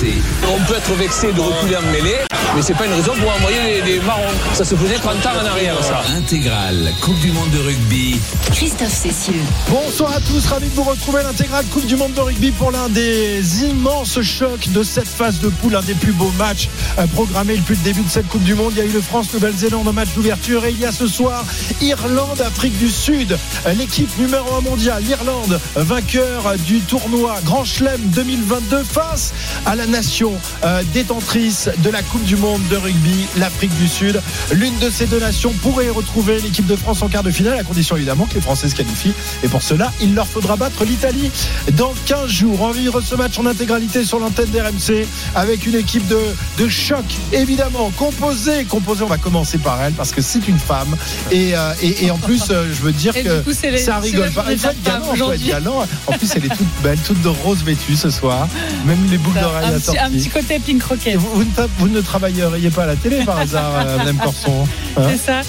On 0.00 0.64
peut 0.64 0.76
être 0.76 0.92
vexé 0.94 1.32
de 1.32 1.40
reculer 1.40 1.76
en 1.76 1.82
mêlée, 1.90 2.18
mais 2.54 2.62
c'est 2.62 2.74
pas 2.74 2.86
une 2.86 2.92
raison 2.92 3.14
pour 3.20 3.34
envoyer 3.34 3.82
des, 3.82 3.94
des 3.94 4.00
marrons. 4.00 4.22
Ça 4.54 4.64
se 4.64 4.76
faisait 4.76 4.94
30 4.94 5.26
ans 5.26 5.30
en 5.42 5.46
arrière, 5.46 5.74
ça. 5.82 6.02
Intégrale 6.16 6.92
Coupe 7.00 7.18
du 7.18 7.32
Monde 7.32 7.50
de 7.50 7.58
rugby. 7.58 8.20
Christophe 8.52 8.92
Cessieux. 8.92 9.40
Bonsoir 9.68 10.12
à 10.12 10.20
tous, 10.20 10.46
ravi 10.46 10.68
de 10.68 10.74
vous 10.74 10.84
retrouver 10.84 11.24
l'intégrale 11.24 11.64
Coupe 11.72 11.86
du 11.86 11.96
Monde 11.96 12.12
de 12.14 12.20
rugby 12.20 12.52
pour 12.52 12.70
l'un 12.70 12.88
des 12.88 13.64
immenses 13.64 14.20
chocs 14.22 14.68
de 14.68 14.84
cette 14.84 15.08
phase 15.08 15.40
de 15.40 15.48
poule, 15.48 15.74
un 15.74 15.82
des 15.82 15.94
plus 15.94 16.12
beaux 16.12 16.32
matchs 16.38 16.68
euh, 17.00 17.06
programmés 17.08 17.56
depuis 17.56 17.74
le 17.74 17.82
début 17.82 18.02
de 18.02 18.10
cette 18.10 18.28
Coupe 18.28 18.44
du 18.44 18.54
Monde. 18.54 18.74
Il 18.76 18.78
y 18.78 18.82
a 18.82 18.84
eu 18.84 18.92
le 18.92 19.00
France-Nouvelle-Zélande 19.02 19.88
en 19.88 19.92
match 19.92 20.10
d'ouverture 20.14 20.64
et 20.64 20.70
il 20.70 20.78
y 20.78 20.84
a 20.86 20.92
ce 20.92 21.08
soir 21.08 21.44
Irlande-Afrique 21.80 22.78
du 22.78 22.88
Sud. 22.88 23.36
Euh, 23.66 23.72
L'équipe 23.72 24.16
numéro 24.16 24.54
1 24.58 24.60
mondiale, 24.60 25.02
l'Irlande, 25.04 25.58
vainqueur 25.74 26.54
du 26.66 26.78
tournoi 26.82 27.34
Grand 27.44 27.64
Chelem 27.64 28.00
2022 28.14 28.84
face 28.84 29.32
à 29.66 29.74
la 29.74 29.86
nation 29.90 30.32
euh, 30.64 30.82
détentrice 30.92 31.68
de 31.78 31.90
la 31.90 32.02
Coupe 32.02 32.24
du 32.24 32.36
Monde 32.36 32.60
de 32.70 32.76
rugby, 32.76 33.26
l'Afrique 33.36 33.74
du 33.78 33.88
Sud. 33.88 34.20
L'une 34.52 34.76
de 34.78 34.90
ces 34.90 35.06
deux 35.06 35.20
nations 35.20 35.52
pourrait 35.62 35.88
retrouver 35.88 36.40
l'équipe 36.40 36.66
de 36.66 36.76
France 36.76 37.02
en 37.02 37.08
quart 37.08 37.22
de 37.22 37.30
finale, 37.30 37.58
à 37.58 37.64
condition 37.64 37.96
évidemment 37.96 38.26
que 38.26 38.34
les 38.34 38.40
Français 38.40 38.68
se 38.68 38.74
qualifient. 38.74 39.14
Et 39.42 39.48
pour 39.48 39.62
cela, 39.62 39.92
il 40.00 40.14
leur 40.14 40.26
faudra 40.26 40.56
battre 40.56 40.84
l'Italie 40.84 41.30
dans 41.72 41.92
15 42.06 42.28
jours. 42.30 42.60
On 42.60 42.70
vivre 42.70 43.00
ce 43.00 43.14
match 43.14 43.38
en 43.38 43.46
intégralité 43.46 44.04
sur 44.04 44.18
l'antenne 44.18 44.50
d'RMC 44.50 45.06
avec 45.34 45.66
une 45.66 45.74
équipe 45.76 46.06
de, 46.08 46.18
de 46.58 46.68
choc, 46.68 47.04
évidemment, 47.32 47.90
composée. 47.96 48.64
Composée, 48.64 49.02
on 49.04 49.08
va 49.08 49.18
commencer 49.18 49.58
par 49.58 49.80
elle 49.82 49.92
parce 49.94 50.12
que 50.12 50.20
c'est 50.22 50.46
une 50.48 50.58
femme. 50.58 50.96
Et, 51.30 51.56
euh, 51.56 51.72
et, 51.82 52.06
et 52.06 52.10
en 52.10 52.18
plus, 52.18 52.42
euh, 52.50 52.66
je 52.72 52.82
veux 52.82 52.92
dire 52.92 53.16
Et 53.16 53.22
que 53.22 53.40
coup, 53.42 53.50
les- 53.62 53.78
ça 53.78 53.98
rigole 53.98 54.30
pas. 54.32 54.46
Il 54.50 54.58
faut 54.58 55.32
être 55.32 55.46
galant. 55.46 55.86
En 56.06 56.12
plus, 56.12 56.30
elle 56.36 56.44
est 56.46 56.56
toute 56.56 56.66
belle, 56.82 56.98
toute 56.98 57.20
de 57.22 57.28
rose 57.28 57.62
vêtue 57.64 57.96
ce 57.96 58.10
soir. 58.10 58.48
Même 58.86 58.98
les 59.10 59.18
boucles 59.18 59.40
d'oreilles 59.40 59.74
un, 59.78 59.80
petit, 59.92 59.98
un 59.98 60.02
assorties. 60.02 60.16
petit 60.18 60.28
côté 60.30 60.58
pink 60.58 60.80
Et 60.82 60.84
rocket. 60.88 61.16
vous, 61.16 61.30
vous 61.34 61.44
ne, 61.44 61.50
tra- 61.50 61.68
vous 61.78 61.88
ne 61.88 62.00
travailleriez 62.00 62.70
pas 62.70 62.82
à 62.84 62.86
la 62.86 62.96
télé 62.96 63.24
par 63.24 63.38
hasard, 63.44 63.72
euh, 63.86 63.96
Madame 63.98 64.16
Corson 64.18 64.66
hein 64.96 65.02
C'est 65.10 65.16
ça. 65.18 65.40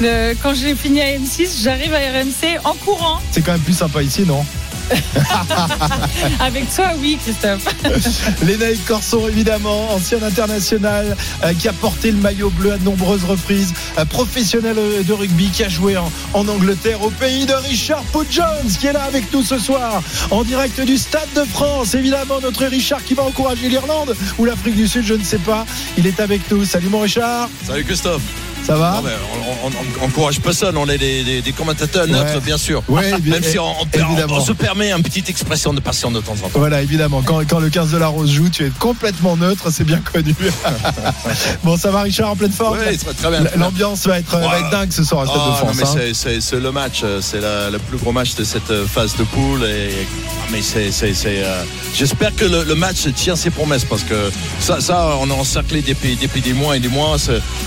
Le- 0.00 0.34
quand 0.42 0.54
j'ai 0.54 0.74
fini 0.74 1.00
à 1.00 1.06
M6, 1.18 1.62
j'arrive 1.62 1.92
à 1.94 1.98
RMC 1.98 2.58
en 2.64 2.74
courant. 2.74 3.18
C'est 3.30 3.42
quand 3.42 3.52
même 3.52 3.60
plus 3.60 3.76
sympa 3.76 4.02
ici, 4.02 4.22
non? 4.26 4.44
Avec 6.40 6.72
toi, 6.74 6.92
oui, 6.98 7.18
Christophe. 7.22 7.64
Lénaïque 8.42 8.84
Corson, 8.86 9.28
évidemment, 9.28 9.92
ancien 9.92 10.22
international 10.22 11.16
euh, 11.44 11.52
qui 11.54 11.68
a 11.68 11.72
porté 11.72 12.10
le 12.10 12.18
maillot 12.18 12.50
bleu 12.50 12.72
à 12.72 12.78
de 12.78 12.84
nombreuses 12.84 13.24
reprises, 13.24 13.74
euh, 13.98 14.04
professionnel 14.04 14.76
euh, 14.78 15.02
de 15.02 15.12
rugby 15.12 15.50
qui 15.50 15.64
a 15.64 15.68
joué 15.68 15.96
en, 15.96 16.10
en 16.34 16.48
Angleterre 16.48 17.02
au 17.02 17.10
pays 17.10 17.46
de 17.46 17.54
Richard 17.54 18.02
Pooh 18.04 18.26
Jones 18.30 18.46
qui 18.78 18.86
est 18.86 18.92
là 18.92 19.02
avec 19.02 19.32
nous 19.32 19.42
ce 19.42 19.58
soir 19.58 20.02
en 20.30 20.44
direct 20.44 20.80
du 20.80 20.96
Stade 20.96 21.28
de 21.34 21.44
France. 21.44 21.94
Évidemment, 21.94 22.40
notre 22.40 22.64
Richard 22.66 23.04
qui 23.04 23.14
va 23.14 23.24
encourager 23.24 23.68
l'Irlande 23.68 24.16
ou 24.38 24.44
l'Afrique 24.44 24.76
du 24.76 24.88
Sud, 24.88 25.04
je 25.04 25.14
ne 25.14 25.24
sais 25.24 25.38
pas. 25.38 25.66
Il 25.96 26.06
est 26.06 26.20
avec 26.20 26.50
nous. 26.50 26.64
Salut 26.64 26.88
mon 26.88 27.00
Richard, 27.00 27.48
Salut 27.66 27.84
Christophe. 27.84 28.47
Ça 28.68 28.76
va 28.76 28.90
Non, 28.96 29.02
mais 29.02 29.10
on, 29.64 29.66
on- 29.68 29.70
on 30.02 30.04
encourage 30.04 30.40
personne, 30.40 30.76
on 30.76 30.86
est 30.88 30.98
des, 30.98 31.24
des- 31.24 31.40
des 31.40 31.52
commentateurs 31.52 32.06
neutres, 32.06 32.34
Ouais. 32.34 32.40
bien 32.40 32.58
sûr. 32.58 32.82
Oui, 32.88 33.02
Même 33.24 33.42
si 33.42 33.58
on, 33.58 33.74
se 34.44 34.52
permet 34.52 34.92
une 34.92 35.02
petite 35.02 35.28
expression 35.30 35.72
de 35.72 35.80
passion 35.80 36.10
de 36.10 36.20
temps 36.20 36.32
en 36.44 36.48
temps. 36.48 36.58
Voilà, 36.58 36.82
évidemment. 36.82 37.22
Quand, 37.22 37.40
quand 37.48 37.60
le 37.60 37.70
15 37.70 37.90
de 37.92 37.96
la 37.96 38.08
Rose 38.08 38.30
joue, 38.30 38.50
tu 38.50 38.66
es 38.66 38.70
complètement 38.78 39.36
neutre, 39.38 39.70
c'est 39.72 39.84
bien 39.84 40.00
connu. 40.00 40.34
bon, 41.64 41.76
ça 41.78 41.90
va, 41.90 42.02
Richard, 42.02 42.30
en 42.30 42.36
pleine 42.36 42.52
forme 42.52 42.78
Oui, 42.78 42.98
très, 43.16 43.30
bien. 43.30 43.44
L'ambiance 43.56 44.06
va 44.06 44.18
être, 44.18 44.38
va 44.38 44.58
être 44.58 44.70
dingue 44.70 44.92
ce 44.92 45.02
soir 45.04 45.22
à 45.22 45.26
Stade 45.26 45.38
Ah, 45.40 45.60
de 45.62 45.66
non, 45.66 45.72
mais 45.74 45.82
hein. 45.82 46.12
c'est- 46.40 46.58
le 46.58 46.72
match, 46.72 47.02
c'est 47.22 47.40
le 47.40 47.78
plus 47.78 47.96
gros 47.98 48.12
match 48.12 48.34
de 48.34 48.44
cette 48.44 48.84
phase 48.86 49.16
de 49.16 49.22
poule. 49.24 49.64
Et, 49.64 49.90
ah, 50.40 50.46
mais 50.52 50.60
c'est, 50.62 50.90
euh, 51.26 51.62
j'espère 51.94 52.34
que 52.34 52.44
le, 52.44 52.64
le 52.64 52.74
match 52.74 53.06
tient 53.14 53.36
ses 53.36 53.50
promesses 53.50 53.84
parce 53.84 54.02
que 54.02 54.30
ça, 54.60 54.80
ça 54.80 55.16
on 55.20 55.30
a 55.30 55.34
encerclé 55.34 55.80
depuis, 55.82 56.16
depuis 56.20 56.40
des 56.40 56.52
mois 56.52 56.76
et 56.76 56.80
des 56.80 56.88
mois, 56.88 57.16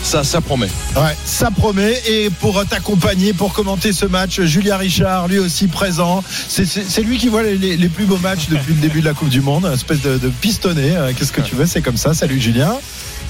ça, 0.04 0.24
ça 0.24 0.42
promet. 0.42 0.68
Ouais, 0.96 1.16
ça 1.24 1.52
promet. 1.52 2.02
Et 2.08 2.30
pour 2.30 2.66
t'accompagner, 2.66 3.32
pour 3.34 3.54
commenter 3.54 3.94
ce 3.94 4.06
match, 4.06 4.42
Julien 4.42 4.76
Richard, 4.78 5.28
lui 5.30 5.40
aussi 5.40 5.68
présent. 5.68 6.22
C'est- 6.50 7.02
lui 7.02 7.18
qui 7.18 7.30
voit 7.30 7.44
les, 7.44 7.90
plus 7.90 8.06
beaux 8.06 8.18
matchs 8.18 8.50
depuis 8.50 8.74
le 8.74 8.82
début 8.82 9.00
de 9.00 9.06
la 9.06 9.14
Coupe 9.14 9.30
du 9.30 9.42
Monde. 9.42 9.66
Une 9.66 9.74
espèce 9.74 10.02
de, 10.02 10.18
de 10.18 10.28
pistonné. 10.30 10.96
Euh, 10.98 11.12
Qu'est-ce 11.18 11.32
que 11.32 11.42
tu 11.42 11.56
veux? 11.56 11.66
C'est 11.66 11.82
comme 11.82 11.98
ça. 11.98 12.14
Salut 12.14 12.40
Julien. 12.40 12.74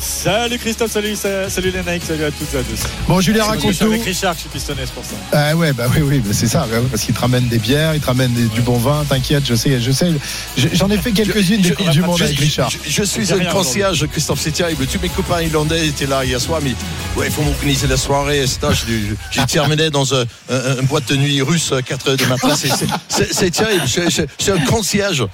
Salut 0.02 0.58
Christophe, 0.58 0.92
salut, 0.92 1.16
sa- 1.16 1.48
salut 1.48 1.70
les 1.72 1.84
Nike, 1.84 2.04
salut 2.08 2.24
à 2.24 2.32
toutes 2.32 2.52
et 2.56 2.58
à 2.58 2.64
tous. 2.64 2.80
Bon, 3.08 3.22
Julien, 3.22 3.44
suis 3.44 3.52
raconte-nous. 3.52 3.92
avec 3.94 4.04
Richard 4.04 4.34
je 4.34 4.40
suis 4.40 4.50
pistonné, 4.50 4.82
c'est 4.86 4.94
pour 4.94 5.06
ça. 5.06 5.12
Ah 5.32 5.56
ouais, 5.56 5.74
bah 5.74 5.86
oui, 5.94 6.02
oui, 6.02 6.20
bah 6.20 6.32
c'est 6.34 6.48
ça. 6.48 6.66
bah 6.72 6.78
parce 6.90 7.04
qu'il 7.04 7.14
te 7.14 7.20
ramène 7.20 7.48
des 7.50 7.60
bières, 7.60 7.94
il 7.94 8.02
te 8.02 8.08
ramène 8.08 8.34
des- 8.34 8.46
du 8.48 8.62
bon 8.62 8.78
vin. 8.80 9.06
T'inquiète, 9.08 9.44
je 9.46 9.54
sais, 9.54 9.80
je 9.80 9.92
sais. 9.92 10.12
Je- 10.58 10.70
J'en 10.74 10.90
ai 10.90 10.98
fait 10.98 11.12
quelques-unes 11.12 11.62
des 11.62 11.72
Coupes 11.74 11.90
du 11.92 12.02
Monde 12.02 12.20
avec 12.20 12.40
Richard. 12.40 12.72
je- 12.72 12.78
je 12.90 13.04
suis 13.04 13.28
C'est 13.28 13.34
un 13.48 13.52
concierge, 13.52 14.08
Christophe, 14.08 14.40
c'est 14.42 14.50
terrible. 14.52 14.88
Tous 14.88 15.00
mes 15.00 15.10
copains 15.10 15.42
irlandais 15.44 15.88
étaient 15.88 16.08
là 16.08 16.26
hier 16.26 16.42
soir, 16.42 16.62
mais 16.64 16.72
ouais, 17.16 17.28
il 17.28 17.32
faut 17.32 17.44
m'organiser 17.44 17.86
la 17.86 17.98
soirée, 17.98 18.40
etc. 18.40 18.58
J'ai- 18.88 19.16
J'ai 19.30 19.46
terminé 19.46 19.92
dans 19.92 20.16
un, 20.16 20.24
un- 20.50 20.80
une 20.82 20.88
boîte 20.88 21.10
de 21.10 21.16
nuit 21.16 21.44
russe 21.44 21.72
à 21.74 21.84
4 21.84 22.10
heures 22.10 22.18
du 22.18 22.26
matin. 22.26 22.56
C'est- 22.56 22.70
c'est- 22.70 22.88
C'est 23.08 23.34
c'est 23.34 23.52
terrible. 23.52 23.84
Je, 23.86 24.10
je- 24.10 24.22
je 24.40 24.44
suis 24.44 24.52
un 24.52 24.66
concierge. 24.66 25.28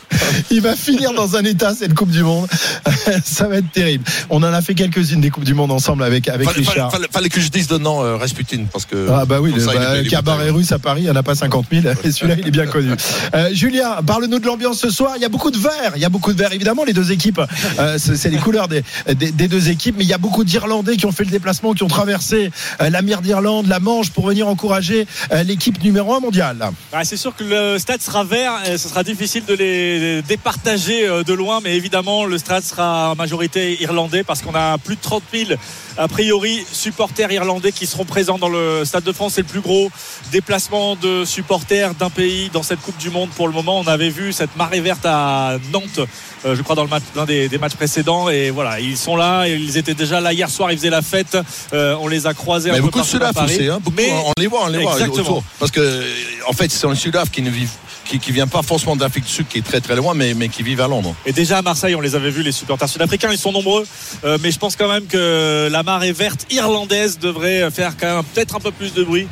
Il 0.52 0.60
va 0.62 0.76
finir 0.76 1.14
dans 1.14 1.38
un 1.38 1.44
état 1.46 1.74
cette 1.74 1.94
Coupe 1.94 2.12
du 2.12 2.24
Monde. 2.24 2.48
ça 3.24 3.48
va 3.48 3.58
être 3.58 3.72
terrible. 3.72 4.04
On 4.30 4.44
en 4.44 4.54
a 4.54 4.57
fait 4.62 4.74
quelques-unes 4.76 5.22
des 5.22 5.30
Coupes 5.30 5.44
du 5.44 5.54
Monde 5.54 5.72
ensemble 5.72 6.04
avec, 6.04 6.28
avec 6.30 6.48
Fallait, 6.48 6.60
Richard. 6.68 6.92
fallait- 6.92 7.08
fallait 7.12 7.30
que 7.30 7.40
je 7.42 7.50
dise 7.50 7.68
de 7.68 7.78
non, 7.78 8.04
euh, 8.04 8.16
Rasputin, 8.18 8.66
parce 8.72 8.86
que. 8.86 9.08
Ah 9.12 9.26
bah 9.26 9.40
oui, 9.42 9.52
le 9.54 9.60
ça, 9.62 9.74
bah, 9.74 10.04
cabaret 10.10 10.50
russe 10.50 10.72
à 10.72 10.80
Paris, 10.80 11.02
il 11.02 11.06
n'y 11.06 11.12
en 11.12 11.16
a 11.16 11.24
pas 11.24 11.36
50 11.36 11.66
000. 11.72 11.84
Et 12.04 12.12
celui-là, 12.12 12.36
il 12.40 12.48
est 12.48 12.52
bien 12.52 12.66
connu. 12.68 12.92
Euh, 13.34 13.50
Julien, 13.54 13.96
parle-nous 14.06 14.40
de 14.40 14.46
l'ambiance 14.46 14.80
ce 14.80 14.90
soir. 14.90 15.14
Il 15.16 15.22
y 15.22 15.26
a 15.26 15.30
beaucoup 15.30 15.52
de 15.52 15.58
verts. 15.58 15.94
Il 15.96 16.02
y 16.02 16.06
a 16.06 16.10
beaucoup 16.10 16.34
de 16.34 16.38
verts. 16.38 16.54
Évidemment, 16.54 16.84
les 16.84 16.94
deux 16.94 17.12
équipes, 17.12 17.42
euh, 17.80 17.98
c'est 17.98 18.30
les 18.30 18.38
couleurs 18.38 18.68
des, 18.68 18.84
des, 19.16 19.32
des 19.32 19.48
deux 19.48 19.70
équipes. 19.70 19.96
Mais 19.98 20.04
il 20.04 20.10
y 20.10 20.14
a 20.14 20.18
beaucoup 20.18 20.44
d'Irlandais 20.44 20.98
qui 20.98 21.06
ont 21.06 21.12
fait 21.12 21.24
le 21.24 21.32
déplacement, 21.32 21.74
qui 21.74 21.84
ont 21.84 21.88
traversé 21.88 22.52
euh, 22.82 22.90
la 22.90 23.02
mer 23.02 23.22
d'Irlande, 23.22 23.68
la 23.68 23.80
Manche, 23.80 24.10
pour 24.12 24.28
venir 24.28 24.48
encourager 24.48 25.08
euh, 25.32 25.44
l'équipe 25.44 25.84
numéro 25.84 26.14
1 26.14 26.20
mondiale. 26.20 26.70
Ah, 26.94 27.04
c'est 27.04 27.18
sûr 27.18 27.36
que 27.36 27.44
le 27.44 27.80
stade 27.80 28.02
sera 28.02 28.24
vert, 28.24 28.54
et 28.68 28.78
ce 28.78 28.90
sera 28.90 29.04
difficile 29.04 29.44
de 29.46 29.54
les 29.54 30.22
départager 30.24 31.08
de 31.26 31.34
loin, 31.34 31.60
mais 31.64 31.76
évidemment 31.76 32.26
le 32.26 32.38
stade 32.38 32.64
sera 32.64 33.12
en 33.12 33.16
majorité 33.16 33.82
irlandais 33.82 34.24
parce 34.24 34.42
qu'on 34.48 34.56
a 34.56 34.78
plus 34.78 34.96
de 34.96 35.02
30 35.02 35.24
000 35.34 35.52
a 35.98 36.08
priori 36.08 36.64
supporters 36.72 37.32
irlandais 37.32 37.72
qui 37.72 37.86
seront 37.86 38.06
présents 38.06 38.38
dans 38.38 38.50
le 38.50 38.86
stade 38.86 39.04
de 39.04 39.12
France. 39.12 39.34
C'est 39.36 39.42
le 39.42 39.48
plus 39.48 39.62
gros 39.62 39.90
déplacement 40.32 40.96
de 40.96 41.26
supporters 41.26 41.96
d'un 41.96 42.10
pays 42.10 42.50
dans 42.54 42.64
cette 42.64 42.82
Coupe 42.82 42.98
du 42.98 43.10
Monde 43.10 43.30
pour 43.36 43.48
le 43.48 43.54
moment. 43.54 43.80
On 43.80 43.88
avait 43.88 44.10
vu 44.10 44.32
cette 44.32 44.56
marée 44.56 44.80
verte 44.80 45.06
à 45.06 45.58
Nantes, 45.72 46.00
euh, 46.46 46.56
je 46.56 46.62
crois 46.62 46.76
dans 46.76 46.84
le 46.84 46.90
match, 46.90 47.04
l'un 47.16 47.26
des, 47.26 47.50
des 47.50 47.58
matchs 47.58 47.76
précédents, 47.76 48.30
et 48.30 48.52
voilà, 48.52 48.80
ils 48.80 48.98
sont 48.98 49.16
là. 49.16 49.48
Ils 49.48 49.78
étaient 49.78 49.94
déjà 49.94 50.22
là 50.22 50.34
hier 50.34 50.50
soir. 50.50 50.72
Ils 50.72 50.78
faisaient 50.78 50.90
la 50.90 51.02
fête. 51.02 51.38
Euh, 51.74 51.96
on 52.00 52.08
les 52.08 52.28
a 52.28 52.34
croisés. 52.34 52.70
Mais 52.72 52.78
un 52.78 52.82
peu 52.82 52.86
beaucoup 52.88 53.02
de 53.02 53.06
Sudaf 53.06 53.36
aussi, 53.44 53.68
hein, 53.68 53.80
beaucoup, 53.82 53.98
Mais 53.98 54.12
on 54.12 54.32
les 54.38 54.48
voit, 54.48 54.66
on 54.66 54.68
les 54.68 54.80
voit 54.80 55.02
autour. 55.02 55.44
Parce 55.60 55.72
que, 55.72 56.04
en 56.48 56.54
fait, 56.54 56.72
c'est 56.72 56.88
un 56.88 56.96
Sudaf 56.96 57.32
qui 57.32 57.42
ne 57.42 57.50
vit, 57.50 57.68
qui, 58.08 58.20
qui 58.20 58.32
vient 58.32 58.48
pas 58.48 58.62
forcément 58.62 58.96
d'Afrique 58.96 59.26
du 59.26 59.32
Sud, 59.32 59.48
qui 59.48 59.60
est 59.60 59.66
très 59.66 59.82
très 59.82 59.96
loin, 59.96 60.14
mais, 60.14 60.50
qui 60.50 60.64
vit 60.64 60.80
à 60.82 60.88
Londres. 60.88 61.16
Et 61.26 61.34
déjà 61.34 61.60
à 61.60 61.62
Marseille, 61.62 61.96
on 61.96 62.02
les 62.02 62.16
avait 62.16 62.32
vus, 62.32 62.44
les 62.44 62.52
supporters 62.52 62.90
sud-africains, 62.90 63.30
ils 63.32 63.38
sont 63.38 63.52
nombreux. 63.52 63.86
Euh, 64.24 64.38
mais 64.42 64.52
je 64.52 64.60
pense 64.60 64.76
quand 64.76 64.88
même 64.88 65.06
que 65.06 65.68
la 65.72 65.84
marée 65.84 66.12
verte 66.12 66.46
irlandaise 66.50 67.20
devrait 67.20 67.70
faire 67.72 67.98
quand 67.98 68.16
même 68.16 68.24
peut-être 68.34 68.56
un 68.56 68.60
peu 68.60 68.72
plus 68.72 68.94
de 68.94 69.04
bruit 69.04 69.28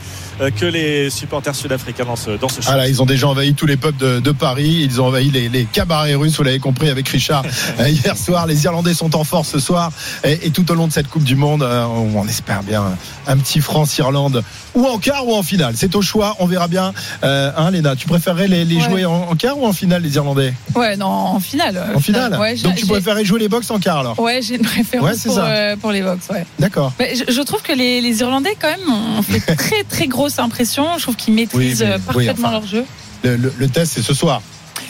que 0.56 0.66
les 0.66 1.09
supporters 1.09 1.56
sud-africains 1.56 2.06
dans 2.06 2.16
ce, 2.16 2.31
dans 2.31 2.50
ce 2.50 2.62
show. 2.62 2.69
Ah 2.72 2.78
là, 2.78 2.88
ils 2.88 3.01
ont 3.01 3.06
déjà 3.06 3.28
envahi 3.28 3.53
tous 3.53 3.66
les 3.66 3.78
peuples 3.78 3.97
de, 4.03 4.19
de 4.19 4.31
Paris. 4.31 4.81
Ils 4.84 5.01
ont 5.01 5.06
envahi 5.07 5.29
les, 5.31 5.50
les 5.50 5.66
cabarets 5.66 6.16
russes, 6.16 6.38
vous 6.38 6.44
l'avez 6.44 6.59
compris 6.59 6.90
avec 6.90 7.07
Richard 7.09 7.44
euh, 7.79 7.90
hier 7.90 8.18
soir. 8.18 8.46
Les 8.47 8.63
Irlandais 8.66 8.94
sont 8.94 9.16
en 9.16 9.23
force 9.23 9.50
ce 9.50 9.59
soir. 9.59 9.91
Et, 10.23 10.47
et 10.47 10.50
tout 10.51 10.69
au 10.72 10.75
long 10.75 10.88
de 10.88 10.94
cette 10.94 11.07
Coupe 11.07 11.23
du 11.23 11.35
Monde, 11.35 11.63
euh, 11.63 11.85
on 11.85 12.28
espère 12.28 12.63
bien 12.63 12.84
un 13.28 13.38
petit 13.38 13.59
France-Irlande. 13.62 14.44
Ou 14.75 14.85
en 14.85 14.97
quart 14.97 15.25
ou 15.28 15.34
en 15.35 15.44
finale. 15.44 15.73
C'est 15.78 15.96
au 15.96 16.01
choix. 16.01 16.35
On 16.40 16.46
verra 16.47 16.67
bien. 16.67 16.94
Euh, 17.23 17.52
hein, 17.56 17.72
Léna, 17.72 17.96
tu 17.96 18.07
préférerais 18.07 18.47
les, 18.47 18.66
les 18.66 18.75
Ouais. 18.75 18.81
jouer 18.81 19.06
en, 19.06 19.29
en 19.29 19.35
quart 19.35 19.57
ou 19.57 19.66
en 19.66 19.72
finale, 19.73 20.02
les 20.02 20.16
Irlandais? 20.16 20.53
Ouais, 20.75 20.97
non, 20.97 21.06
en 21.07 21.40
finale. 21.40 21.81
En 21.96 22.00
finale? 22.00 22.38
Ouais, 22.38 22.56
Donc 22.56 22.75
tu 22.75 22.85
préférais 22.85 23.23
jouer 23.23 23.40
les 23.40 23.47
box 23.47 23.72
en 23.72 23.79
quart 23.79 23.99
alors? 23.99 24.20
Ouais, 24.20 24.41
j'ai 24.41 24.55
une 24.55 24.64
préférence 24.64 25.26
Ouais, 25.26 25.76
pour, 25.78 25.90
euh, 25.91 25.93
les 25.93 26.02
box, 26.02 26.28
ouais. 26.29 26.46
D'accord. 26.59 26.91
Mais 26.99 27.14
je, 27.16 27.32
je 27.32 27.41
trouve 27.41 27.61
que 27.61 27.72
les, 27.72 28.02
les 28.02 28.20
Irlandais, 28.20 28.55
quand 28.61 28.67
même, 28.70 28.93
ont 29.17 29.22
fait 29.22 29.40
très 29.55 29.84
très 29.84 30.08
grosse 30.25 30.39
impression. 30.39 30.85
Je 30.97 31.03
trouve 31.03 31.16
qu'ils 31.16 31.33
maîtrisent 31.33 31.81
Oui, 31.81 31.87
mais- 31.87 31.93
euh, 31.93 31.97
oui, 32.16 32.25
parfaitement 32.25 32.47
enfin. 32.47 32.59
leur 32.59 32.66
jeu. 32.67 32.85
Le, 33.23 33.35
le- 33.37 33.53
le 33.57 33.67
test, 33.69 33.93
c'est 33.95 34.01
ce 34.01 34.13
soir. 34.13 34.41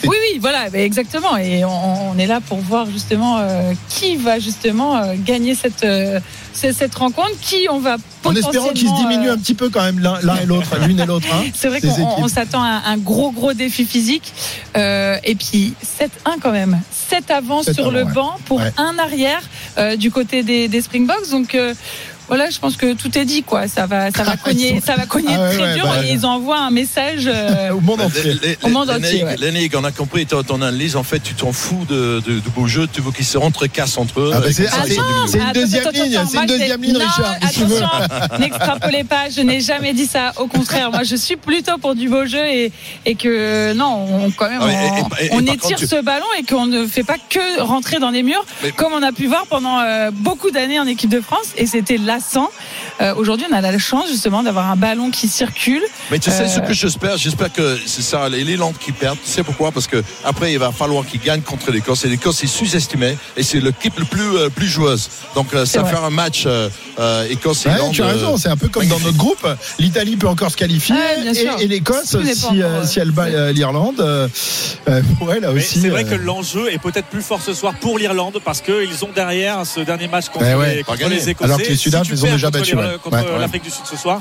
Oui, 0.04 0.16
oui, 0.32 0.38
voilà, 0.40 0.66
mais 0.72 0.84
exactement. 0.84 1.36
Et 1.38 1.64
on, 1.64 2.10
on 2.10 2.18
est 2.18 2.26
là 2.26 2.40
pour 2.40 2.58
voir 2.58 2.86
justement 2.90 3.38
euh, 3.38 3.72
qui 3.88 4.16
va 4.16 4.38
justement 4.38 4.96
euh, 4.96 5.14
gagner 5.16 5.54
cette, 5.54 5.84
euh, 5.84 6.20
cette, 6.52 6.94
rencontre, 6.94 7.30
qui 7.40 7.66
on 7.70 7.78
va 7.78 7.94
En 7.94 7.98
potentiellement. 8.22 8.48
espérant 8.50 8.68
qu'ils 8.74 8.88
se 8.88 8.94
diminuent 8.96 9.30
un 9.30 9.38
petit 9.38 9.54
peu 9.54 9.70
quand 9.70 9.82
même 9.82 9.98
l'un 10.00 10.18
et 10.36 10.44
l'autre, 10.44 10.76
l'une 10.86 11.00
et 11.00 11.06
l'autre. 11.06 11.26
hein, 11.32 11.44
C'est 11.54 11.68
vrai 11.68 11.80
qu'on 11.80 12.28
s'attend 12.28 12.62
à 12.62 12.82
un 12.88 12.98
gros 12.98 13.30
gros 13.30 13.54
défi 13.54 13.84
physique. 13.86 14.32
Et 14.74 15.34
puis 15.38 15.72
7-1 16.00 16.40
quand 16.42 16.52
même. 16.52 16.80
7 17.08 17.30
avant 17.30 17.62
7 17.62 17.74
sur 17.74 17.84
avant, 17.86 17.92
le 17.96 18.04
ouais. 18.04 18.12
banc 18.12 18.36
pour 18.46 18.58
Ouais. 18.58 18.72
un 18.76 18.98
arrière 18.98 19.42
du 19.96 20.10
côté 20.10 20.42
des, 20.42 20.68
des 20.68 20.80
Springboks. 20.82 21.30
Donc 21.30 21.56
Voilà, 22.28 22.50
je 22.50 22.58
pense 22.58 22.76
que 22.76 22.92
tout 22.94 23.16
est 23.16 23.24
dit, 23.24 23.42
quoi. 23.42 23.68
Ça 23.68 23.86
va, 23.86 24.10
ça 24.10 24.24
va 24.24 24.36
cogner, 24.36 24.80
ça 24.84 24.96
va 24.96 25.06
cogner 25.06 25.28
Ah 25.34 25.42
ouais, 25.42 25.54
très 25.54 25.62
ouais, 25.62 25.74
dur 25.74 25.84
bah, 25.86 26.04
et 26.04 26.12
ils 26.12 26.26
envoient 26.26 26.58
un 26.58 26.70
message. 26.70 27.24
euh, 27.26 27.70
Au 27.70 27.80
monde 27.80 28.00
entier. 28.00 28.22
Les- 28.24 28.48
les- 28.48 28.58
Au 28.62 28.68
monde 28.68 28.88
les- 28.88 28.94
entier, 28.94 29.18
les- 29.18 29.24
ouais. 29.24 29.36
les 29.38 29.52
Nick, 29.52 29.76
on 29.76 29.84
a 29.84 29.92
compris 29.92 30.26
ton, 30.26 30.42
ton 30.42 30.56
analyse. 30.62 30.96
En 30.96 31.02
fait, 31.04 31.20
tu 31.20 31.34
t'en 31.34 31.52
fous 31.52 31.84
de, 31.88 32.20
de, 32.26 32.40
de 32.40 32.50
beau 32.54 32.66
jeu. 32.66 32.88
Tu 32.92 33.00
veux 33.00 33.12
qu'ils 33.12 33.24
se 33.24 33.38
entrecassent 33.38 33.96
entre 33.98 34.20
eux. 34.20 34.30
Ah 34.34 34.40
bah 34.40 34.48
Et 34.48 34.52
c'est- 34.52 34.66
ah, 34.72 34.78
une 34.86 35.52
deuxième 35.52 35.86
attends, 35.86 35.90
ligne, 36.02 36.18
c'est 36.28 36.38
une 36.38 36.46
deuxième 36.46 36.82
ligne, 36.82 36.96
Richard. 36.96 37.34
Attention, 37.40 37.88
n'extrapolez 38.40 39.04
pas, 39.04 39.28
je 39.34 39.40
n'ai 39.42 39.60
jamais 39.60 39.92
dit 39.92 40.06
ça. 40.06 40.32
Au 40.38 40.46
contraire, 40.46 40.90
moi 40.90 41.02
je 41.04 41.16
suis 41.16 41.36
plutôt 41.36 41.78
pour 41.78 41.94
du 41.94 42.08
beau 42.08 42.26
jeu 42.26 42.44
et, 42.44 42.72
et 43.04 43.14
que 43.14 43.72
non, 43.74 44.06
on, 44.10 44.30
quand 44.30 44.48
même, 44.48 44.60
Ah, 44.62 44.70
et- 44.70 44.74
on, 44.74 45.08
et- 45.20 45.26
et 45.26 45.28
on 45.32 45.44
par 45.44 45.54
étire 45.54 45.60
contre, 45.60 45.76
tu- 45.80 45.86
ce 45.86 46.02
ballon 46.02 46.26
et 46.38 46.42
qu'on 46.44 46.66
ne 46.66 46.86
fait 46.86 47.04
pas 47.04 47.16
que 47.30 47.60
rentrer 47.62 47.98
dans 47.98 48.10
les 48.10 48.22
murs, 48.22 48.44
comme 48.76 48.92
on 48.92 49.02
a 49.02 49.12
pu 49.12 49.26
voir 49.26 49.46
pendant 49.46 49.80
euh, 49.80 50.10
beaucoup 50.12 50.50
d'années 50.50 50.80
en 50.80 50.86
équipe 50.86 51.10
de 51.10 51.20
France 51.20 51.52
et 51.56 51.66
c'était 51.66 51.98
lassant. 52.16 52.50
Euh, 53.00 53.14
Aujourd'hui, 53.16 53.46
on 53.50 53.54
a 53.54 53.60
la 53.60 53.78
chance 53.78 54.08
justement 54.10 54.42
d'avoir 54.42 54.70
un 54.70 54.76
ballon 54.76 55.10
qui 55.10 55.28
circule. 55.28 55.82
Mais 56.10 56.18
tu 56.18 56.30
sais 56.30 56.44
Euh, 56.44 56.48
ce 56.48 56.60
que 56.60 56.72
j'espère? 56.72 57.16
J'espère 57.16 57.52
que 57.52 57.78
c'est 57.86 58.02
ça, 58.02 58.28
les 58.28 58.42
Irlandais 58.42 58.76
qui 58.80 58.92
perdent. 58.92 59.18
Tu 59.24 59.30
sais 59.30 59.42
pourquoi? 59.42 59.72
Parce 59.72 59.86
que 59.86 60.02
après 60.24 60.52
il 60.52 60.58
va 60.58 60.72
falloir 60.72 61.04
qu'ils 61.06 61.20
gagnent 61.20 61.42
contre 61.42 61.70
l'Écosse. 61.70 62.04
Et 62.04 62.08
l'Écosse 62.08 62.42
est 62.44 62.46
sous-estimée 62.46 63.16
et 63.36 63.42
c'est 63.42 63.60
l'équipe 63.60 63.98
le 63.98 64.04
plus 64.04 64.36
euh, 64.36 64.48
plus 64.48 64.68
joueuse. 64.68 65.08
Donc 65.34 65.52
euh, 65.54 65.64
ça 65.66 65.84
faire 65.84 66.04
un 66.04 66.10
match 66.10 66.44
euh, 66.46 66.68
euh, 66.98 67.26
Écosse 67.28 67.66
et 67.66 67.68
Ouais, 67.68 67.90
tu 67.92 68.02
as 68.02 68.06
raison, 68.06 68.34
euh, 68.34 68.38
c'est 68.38 68.48
un 68.48 68.56
peu 68.56 68.68
comme 68.68 68.86
dans 68.86 69.00
notre 69.00 69.16
groupe. 69.16 69.46
L'Italie 69.78 70.16
peut 70.16 70.28
encore 70.28 70.50
se 70.50 70.56
qualifier 70.56 70.94
Ouais, 70.94 71.32
et, 71.60 71.64
et 71.64 71.68
l'Écosse, 71.68 72.16
si, 72.34 72.62
euh, 72.62 72.82
elle 72.96 73.10
bat 73.10 73.24
euh, 73.26 73.52
l'Irlande, 73.52 74.00
euh, 74.00 74.28
euh, 74.88 75.02
ouais, 75.22 75.40
là 75.40 75.52
aussi. 75.52 75.80
c'est 75.80 75.88
vrai 75.90 76.04
euh, 76.04 76.10
que 76.10 76.14
l'enjeu 76.14 76.72
est 76.72 76.78
peut-être 76.78 77.06
plus 77.08 77.22
fort 77.22 77.40
ce 77.42 77.52
soir 77.54 77.74
pour 77.80 77.98
l'Irlande 77.98 78.38
parce 78.44 78.60
qu'ils 78.60 79.04
ont 79.04 79.10
derrière 79.14 79.66
ce 79.66 79.80
dernier 79.80 80.08
match 80.08 80.28
contre, 80.28 80.46
Eh 80.50 80.54
ouais. 80.54 80.76
les, 80.76 80.82
contre 80.84 81.08
les 81.08 81.28
Écossais. 81.28 81.44
Alors 81.44 81.58
que 81.62 81.68
les 81.68 81.76
Sudaf, 81.76 82.05
tu 82.06 82.12
ils 82.14 82.24
ont 82.26 82.30
déjà 82.32 82.46
contre 82.48 82.58
battu, 82.60 82.76
ouais. 82.76 82.84
Contre 83.02 83.16
Ouais, 83.18 83.32
ouais. 83.32 83.38
l'Afrique 83.38 83.62
du 83.64 83.70
Sud 83.70 83.84
ce 83.90 83.96
soir, 83.96 84.20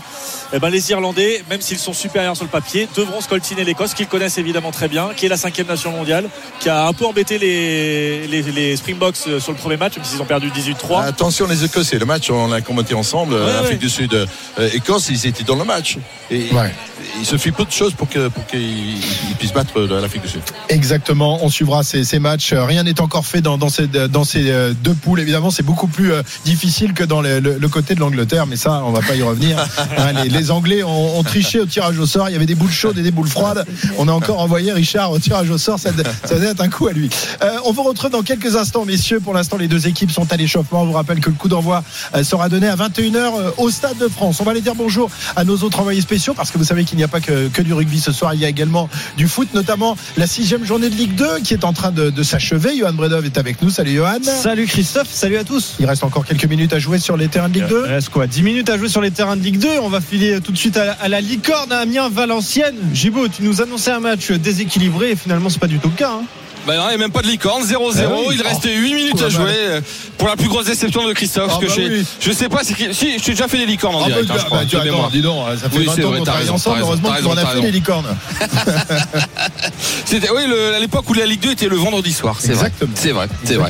eh 0.53 0.59
ben, 0.59 0.69
les 0.69 0.89
Irlandais, 0.91 1.43
même 1.49 1.61
s'ils 1.61 1.77
sont 1.79 1.93
supérieurs 1.93 2.35
sur 2.35 2.45
le 2.45 2.51
papier, 2.51 2.87
devront 2.95 3.21
scoltiner 3.21 3.63
l'Écosse 3.63 3.93
qu'ils 3.93 4.07
connaissent 4.07 4.37
évidemment 4.37 4.71
très 4.71 4.87
bien, 4.87 5.09
qui 5.15 5.25
est 5.25 5.29
la 5.29 5.37
cinquième 5.37 5.67
nation 5.67 5.91
mondiale, 5.91 6.29
qui 6.59 6.69
a 6.69 6.87
un 6.87 6.93
peu 6.93 7.05
embêté 7.05 7.37
les, 7.37 8.27
les, 8.27 8.41
les 8.41 8.75
Springboks 8.75 9.15
euh, 9.27 9.39
sur 9.39 9.51
le 9.51 9.57
premier 9.57 9.77
match, 9.77 9.95
même 9.97 10.05
s'ils 10.05 10.21
ont 10.21 10.25
perdu 10.25 10.49
18-3. 10.49 11.03
Attention 11.05 11.47
les 11.47 11.63
Écossais, 11.63 11.97
le 11.99 12.05
match 12.05 12.29
on 12.29 12.47
l'a 12.47 12.61
commenté 12.61 12.93
ensemble, 12.93 13.33
Ouais, 13.33 13.39
euh, 13.39 13.59
Afrique 13.59 13.71
ouais. 13.73 13.77
du 13.77 13.89
Sud, 13.89 14.13
euh, 14.13 14.69
Écosse, 14.73 15.09
ils 15.09 15.25
étaient 15.27 15.43
dans 15.43 15.55
le 15.55 15.63
match. 15.65 15.97
Et 16.31 16.51
Ouais. 16.53 16.73
il 17.19 17.25
suffit 17.25 17.51
peu 17.51 17.65
de 17.65 17.71
choses 17.71 17.93
pour 17.93 18.07
qu'ils 18.09 18.21
ils 18.59 19.35
puissent 19.37 19.53
battre 19.53 19.77
euh, 19.79 20.01
l'Afrique 20.01 20.23
du 20.23 20.27
Sud. 20.27 20.41
Exactement, 20.69 21.39
on 21.43 21.49
suivra 21.49 21.83
ces, 21.83 22.03
ces 22.03 22.19
matchs. 22.19 22.53
Euh, 22.53 22.65
Rien 22.65 22.83
n'est 22.83 22.99
encore 22.99 23.25
fait 23.25 23.41
dans, 23.41 23.57
dans 23.57 23.69
ces, 23.69 23.87
dans 23.87 24.23
ces 24.23 24.49
euh, 24.49 24.73
deux 24.73 24.93
poules. 24.93 25.19
Évidemment, 25.19 25.51
c'est 25.51 25.63
beaucoup 25.63 25.87
plus 25.87 26.11
euh, 26.13 26.21
difficile 26.45 26.93
que 26.93 27.03
dans 27.03 27.21
le, 27.21 27.39
le- 27.39 27.57
le 27.59 27.69
côté 27.75 27.93
de 27.93 27.99
l'Angleterre, 27.99 28.47
mais 28.47 28.55
ça, 28.55 28.83
on 28.85 28.91
va 28.91 29.01
pas 29.01 29.15
y 29.15 29.21
revenir. 29.21 29.57
Hein, 29.97 30.11
les, 30.23 30.29
les 30.29 30.51
Anglais 30.51 30.83
ont, 30.83 31.19
ont 31.19 31.23
triché 31.23 31.59
au 31.59 31.65
tirage 31.65 31.97
au 31.99 32.05
sort. 32.05 32.29
Il 32.29 32.33
y 32.33 32.35
avait 32.35 32.45
des 32.45 32.55
boules 32.55 32.71
chaudes 32.71 32.97
et 32.97 33.01
des 33.01 33.11
boules 33.11 33.27
froides. 33.27 33.65
On 33.97 34.07
a 34.07 34.11
encore 34.11 34.39
envoyé 34.39 34.73
Richard 34.73 35.11
au 35.11 35.19
tirage 35.19 35.49
au 35.49 35.57
sort. 35.57 35.79
Ça, 35.79 35.91
ça 36.25 36.35
devait 36.35 36.47
être 36.47 36.61
un 36.61 36.69
coup 36.69 36.87
à 36.87 36.91
lui. 36.91 37.09
Euh, 37.41 37.57
on 37.65 37.71
vous 37.71 37.83
retrouve 37.83 38.09
dans 38.09 38.23
quelques 38.23 38.55
instants, 38.55 38.83
messieurs. 38.83 39.19
Pour 39.19 39.33
l'instant, 39.33 39.57
les 39.57 39.67
deux 39.67 39.87
équipes 39.87 40.11
sont 40.11 40.31
à 40.31 40.37
l'échauffement. 40.37 40.81
On 40.81 40.85
vous 40.85 40.93
rappelle 40.93 41.19
que 41.19 41.29
le 41.29 41.35
coup 41.35 41.47
d'envoi 41.47 41.83
euh, 42.15 42.23
sera 42.23 42.49
donné 42.49 42.67
à 42.67 42.75
21h 42.75 43.15
euh, 43.15 43.51
au 43.57 43.69
Stade 43.69 43.97
de 43.97 44.07
France. 44.07 44.39
On 44.41 44.43
va 44.43 44.51
aller 44.51 44.61
dire 44.61 44.75
bonjour 44.75 45.09
à 45.35 45.43
nos 45.43 45.57
autres 45.57 45.79
envoyés 45.79 46.01
spéciaux 46.01 46.33
parce 46.33 46.51
que 46.51 46.57
vous 46.57 46.65
savez 46.65 46.83
qu'il 46.83 46.97
n'y 46.97 47.03
a 47.03 47.07
pas 47.07 47.21
que, 47.21 47.47
que 47.47 47.61
du 47.61 47.73
rugby 47.73 47.99
ce 47.99 48.11
soir. 48.11 48.33
Il 48.33 48.41
y 48.41 48.45
a 48.45 48.49
également 48.49 48.89
du 49.17 49.27
foot, 49.27 49.53
notamment 49.53 49.97
la 50.17 50.27
sixième 50.27 50.65
journée 50.65 50.89
de 50.89 50.95
Ligue 50.95 51.15
2 51.15 51.39
qui 51.43 51.53
est 51.53 51.63
en 51.63 51.73
train 51.73 51.91
de, 51.91 52.09
de 52.09 52.23
s'achever. 52.23 52.77
Johan 52.77 52.93
Bredov 52.93 53.25
est 53.25 53.37
avec 53.37 53.61
nous. 53.61 53.69
Salut 53.69 53.95
Johan. 53.95 54.19
Salut 54.23 54.65
Christophe, 54.65 55.09
salut 55.11 55.37
à 55.37 55.43
tous. 55.43 55.75
Il 55.79 55.85
reste 55.85 56.03
encore 56.03 56.25
quelques 56.25 56.45
minutes 56.45 56.73
à 56.73 56.79
jouer 56.79 56.99
sur 56.99 57.17
les 57.17 57.27
terrains 57.27 57.49
de 57.49 57.53
Ligue 57.53 57.64
2. 57.69 57.83
Il 57.85 57.91
reste 57.91 58.09
quoi 58.09 58.27
10 58.27 58.41
minutes 58.43 58.69
à 58.69 58.77
jouer 58.77 58.89
sur 58.89 59.01
les 59.01 59.11
terrains 59.11 59.35
de 59.37 59.41
Ligue 59.41 59.59
2. 59.59 59.67
On 59.81 59.89
va 59.89 60.01
filer 60.01 60.39
tout 60.41 60.51
de 60.51 60.57
suite 60.57 60.77
à, 60.77 61.07
la 61.07 61.21
licorne 61.21 61.71
à 61.71 61.79
Amiens-Valenciennes. 61.79 62.77
Gibo, 62.93 63.27
tu 63.27 63.43
nous 63.43 63.61
annonçais 63.61 63.91
un 63.91 63.99
match 63.99 64.31
déséquilibré 64.31 65.11
et 65.11 65.15
finalement 65.15 65.49
c'est 65.49 65.59
pas 65.59 65.67
du 65.67 65.79
tout 65.79 65.89
le 65.89 65.95
cas. 65.95 66.11
hein. 66.11 66.23
Bah 66.67 66.75
non, 66.77 66.83
il 66.85 66.89
n'y 66.89 66.95
a 66.95 66.97
même 66.97 67.11
pas 67.11 67.21
de 67.21 67.27
licorne, 67.27 67.63
0-0. 67.63 67.73
Ah 67.75 68.09
oui. 68.27 68.35
Il 68.39 68.41
restait 68.41 68.73
8 68.73 68.93
minutes 68.95 69.13
Oh, 69.19 69.23
à 69.25 69.29
jouer. 69.29 69.43
euh, 69.51 69.81
Pour 70.17 70.27
la 70.27 70.35
plus 70.35 70.47
grosse 70.47 70.65
déception 70.65 71.07
de 71.07 71.13
Christophe. 71.13 71.51
Ah 71.55 71.59
que 71.61 71.67
bah 71.67 71.73
je, 71.75 71.81
oui. 71.81 72.05
je 72.19 72.31
sais 72.31 72.49
pas, 72.49 72.63
si, 72.63 72.73
je 72.73 73.23
t'ai 73.23 73.31
déjà 73.31 73.47
fait 73.47 73.59
des 73.59 73.65
licornes 73.67 73.95
en 73.95 74.03
Ah, 74.03 74.07
direct, 74.07 74.27
bah, 74.27 74.33
hein, 74.35 74.39
je 74.41 74.45
crois, 74.45 74.57
bah, 74.59 74.65
tu 74.67 74.75
de 74.75 74.81
attends, 74.81 74.85
mémoire. 74.91 75.09
dis 75.11 75.21
donc, 75.21 75.45
ça 75.61 75.69
fait 75.69 75.77
Oui, 75.77 75.85
20 75.85 75.93
c'est 75.95 76.03
ans 76.05 76.11
qu'on 76.11 76.23
travaille 76.23 76.49
ensemble. 76.49 76.77
Heureusement 76.81 77.09
en 77.09 77.13
as 77.37 77.41
t'as 77.43 77.45
fait 77.47 77.61
les 77.61 77.71
licornes. 77.71 78.07
C'était, 80.05 80.29
oui, 80.31 80.43
le- 80.47 80.75
à 80.75 80.79
l'époque 80.79 81.09
où 81.09 81.13
la 81.13 81.25
Ligue 81.25 81.41
2 81.41 81.51
était 81.51 81.67
le 81.67 81.75
vendredi 81.75 82.13
soir. 82.13 82.37
C'est 82.39 82.53
vrai. 82.53 82.71
C'est 82.95 83.11
vrai, 83.11 83.27
c'est 83.43 83.55
vrai. 83.55 83.69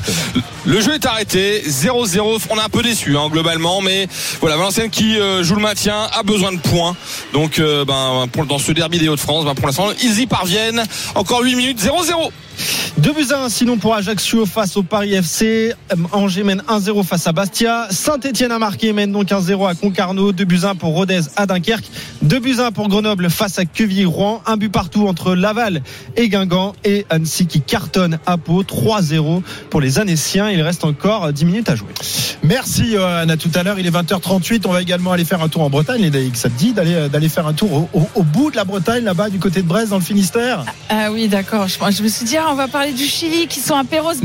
Le 0.65 0.81
jeu 0.81 0.93
est 0.93 1.05
arrêté, 1.05 1.63
0-0. 1.67 2.39
On 2.49 2.57
est 2.57 2.61
un 2.61 2.69
peu 2.69 2.81
déçu 2.81 3.17
hein, 3.17 3.27
globalement, 3.31 3.81
mais 3.81 4.07
voilà, 4.41 4.57
Valenciennes 4.57 4.89
qui 4.89 5.19
euh, 5.19 5.43
joue 5.43 5.55
le 5.55 5.61
maintien 5.61 6.07
a 6.17 6.23
besoin 6.23 6.51
de 6.53 6.59
points. 6.59 6.95
Donc, 7.33 7.59
euh, 7.59 7.85
ben, 7.85 8.27
pour- 8.31 8.45
dans 8.45 8.59
ce 8.59 8.71
derby 8.71 8.99
des 8.99 9.07
Hauts-de-France, 9.09 9.45
ben, 9.45 9.53
pour 9.55 9.67
l'instant, 9.67 9.87
ils 10.01 10.19
y 10.19 10.27
parviennent. 10.27 10.83
Encore 11.15 11.41
8 11.41 11.55
minutes, 11.55 11.79
0-0. 11.81 12.31
2 12.97 13.13
buts 13.13 13.27
à 13.33 13.43
1 13.45 13.49
sinon 13.49 13.77
pour 13.77 13.93
Ajaccio 13.95 14.45
face 14.45 14.77
au 14.77 14.83
Paris 14.83 15.13
FC. 15.13 15.73
Euh, 15.91 15.95
Angers 16.11 16.43
mène 16.43 16.63
1-0 16.67 17.03
face 17.03 17.27
à 17.27 17.31
Bastia. 17.31 17.87
Saint-Etienne 17.91 18.51
a 18.51 18.59
marqué 18.59 18.93
mène 18.93 19.11
donc 19.11 19.27
1-0 19.29 19.67
à 19.69 19.75
Concarneau. 19.75 20.31
2 20.31 20.45
buts 20.45 20.59
à 20.63 20.69
1 20.69 20.75
pour 20.75 20.93
Rodez 20.93 21.21
à 21.35 21.45
Dunkerque. 21.45 21.85
2 22.21 22.39
buts 22.39 22.55
à 22.59 22.67
1 22.67 22.71
pour 22.71 22.87
Grenoble 22.87 23.29
face 23.29 23.59
à 23.59 23.65
Quevilly-Rouen. 23.65 24.41
Un 24.45 24.57
but 24.57 24.69
partout 24.71 25.07
entre 25.07 25.35
Laval 25.35 25.81
et 26.15 26.29
Guingamp. 26.29 26.73
Et 26.83 27.05
Annecy 27.09 27.45
qui 27.47 27.61
cartonne 27.61 28.19
à 28.25 28.37
Pau. 28.37 28.63
3-0 28.63 29.41
pour 29.69 29.81
les 29.81 29.99
Annéciens. 29.99 30.49
Il 30.49 30.61
reste 30.61 30.83
encore 30.85 31.31
10 31.33 31.45
minutes 31.45 31.69
à 31.69 31.75
jouer. 31.75 31.89
Merci 32.43 32.91
Johan. 32.91 33.27
À 33.29 33.37
tout 33.37 33.51
à 33.55 33.63
l'heure. 33.63 33.77
Il 33.79 33.85
est 33.87 33.91
20h38. 33.91 34.61
On 34.67 34.71
va 34.71 34.81
également 34.81 35.11
aller 35.11 35.25
faire 35.25 35.41
un 35.41 35.49
tour 35.49 35.63
en 35.63 35.69
Bretagne. 35.69 36.03
Et 36.13 36.29
ça 36.33 36.49
te 36.49 36.57
dit 36.57 36.73
d'aller 36.73 37.09
d'aller 37.09 37.29
faire 37.29 37.47
un 37.47 37.53
tour 37.53 37.73
au, 37.73 37.89
au- 37.99 38.09
au 38.15 38.23
bout 38.23 38.51
de 38.51 38.55
la 38.55 38.63
Bretagne, 38.63 39.03
là-bas, 39.03 39.29
du 39.29 39.39
côté 39.39 39.61
de 39.61 39.67
Brest, 39.67 39.89
dans 39.89 39.97
le 39.97 40.01
Finistère? 40.03 40.63
Ah 40.89 41.11
oui, 41.11 41.27
d'accord. 41.27 41.67
Je, 41.67 41.77
je 41.91 42.03
me 42.03 42.07
suis 42.07 42.25
dit, 42.25 42.37
ah, 42.37 42.47
on 42.51 42.55
va 42.55 42.67
parler 42.75 42.91
du 42.91 43.05
Chili, 43.05 43.47
qui 43.47 43.59
sont 43.61 43.75
Non, 43.75 43.83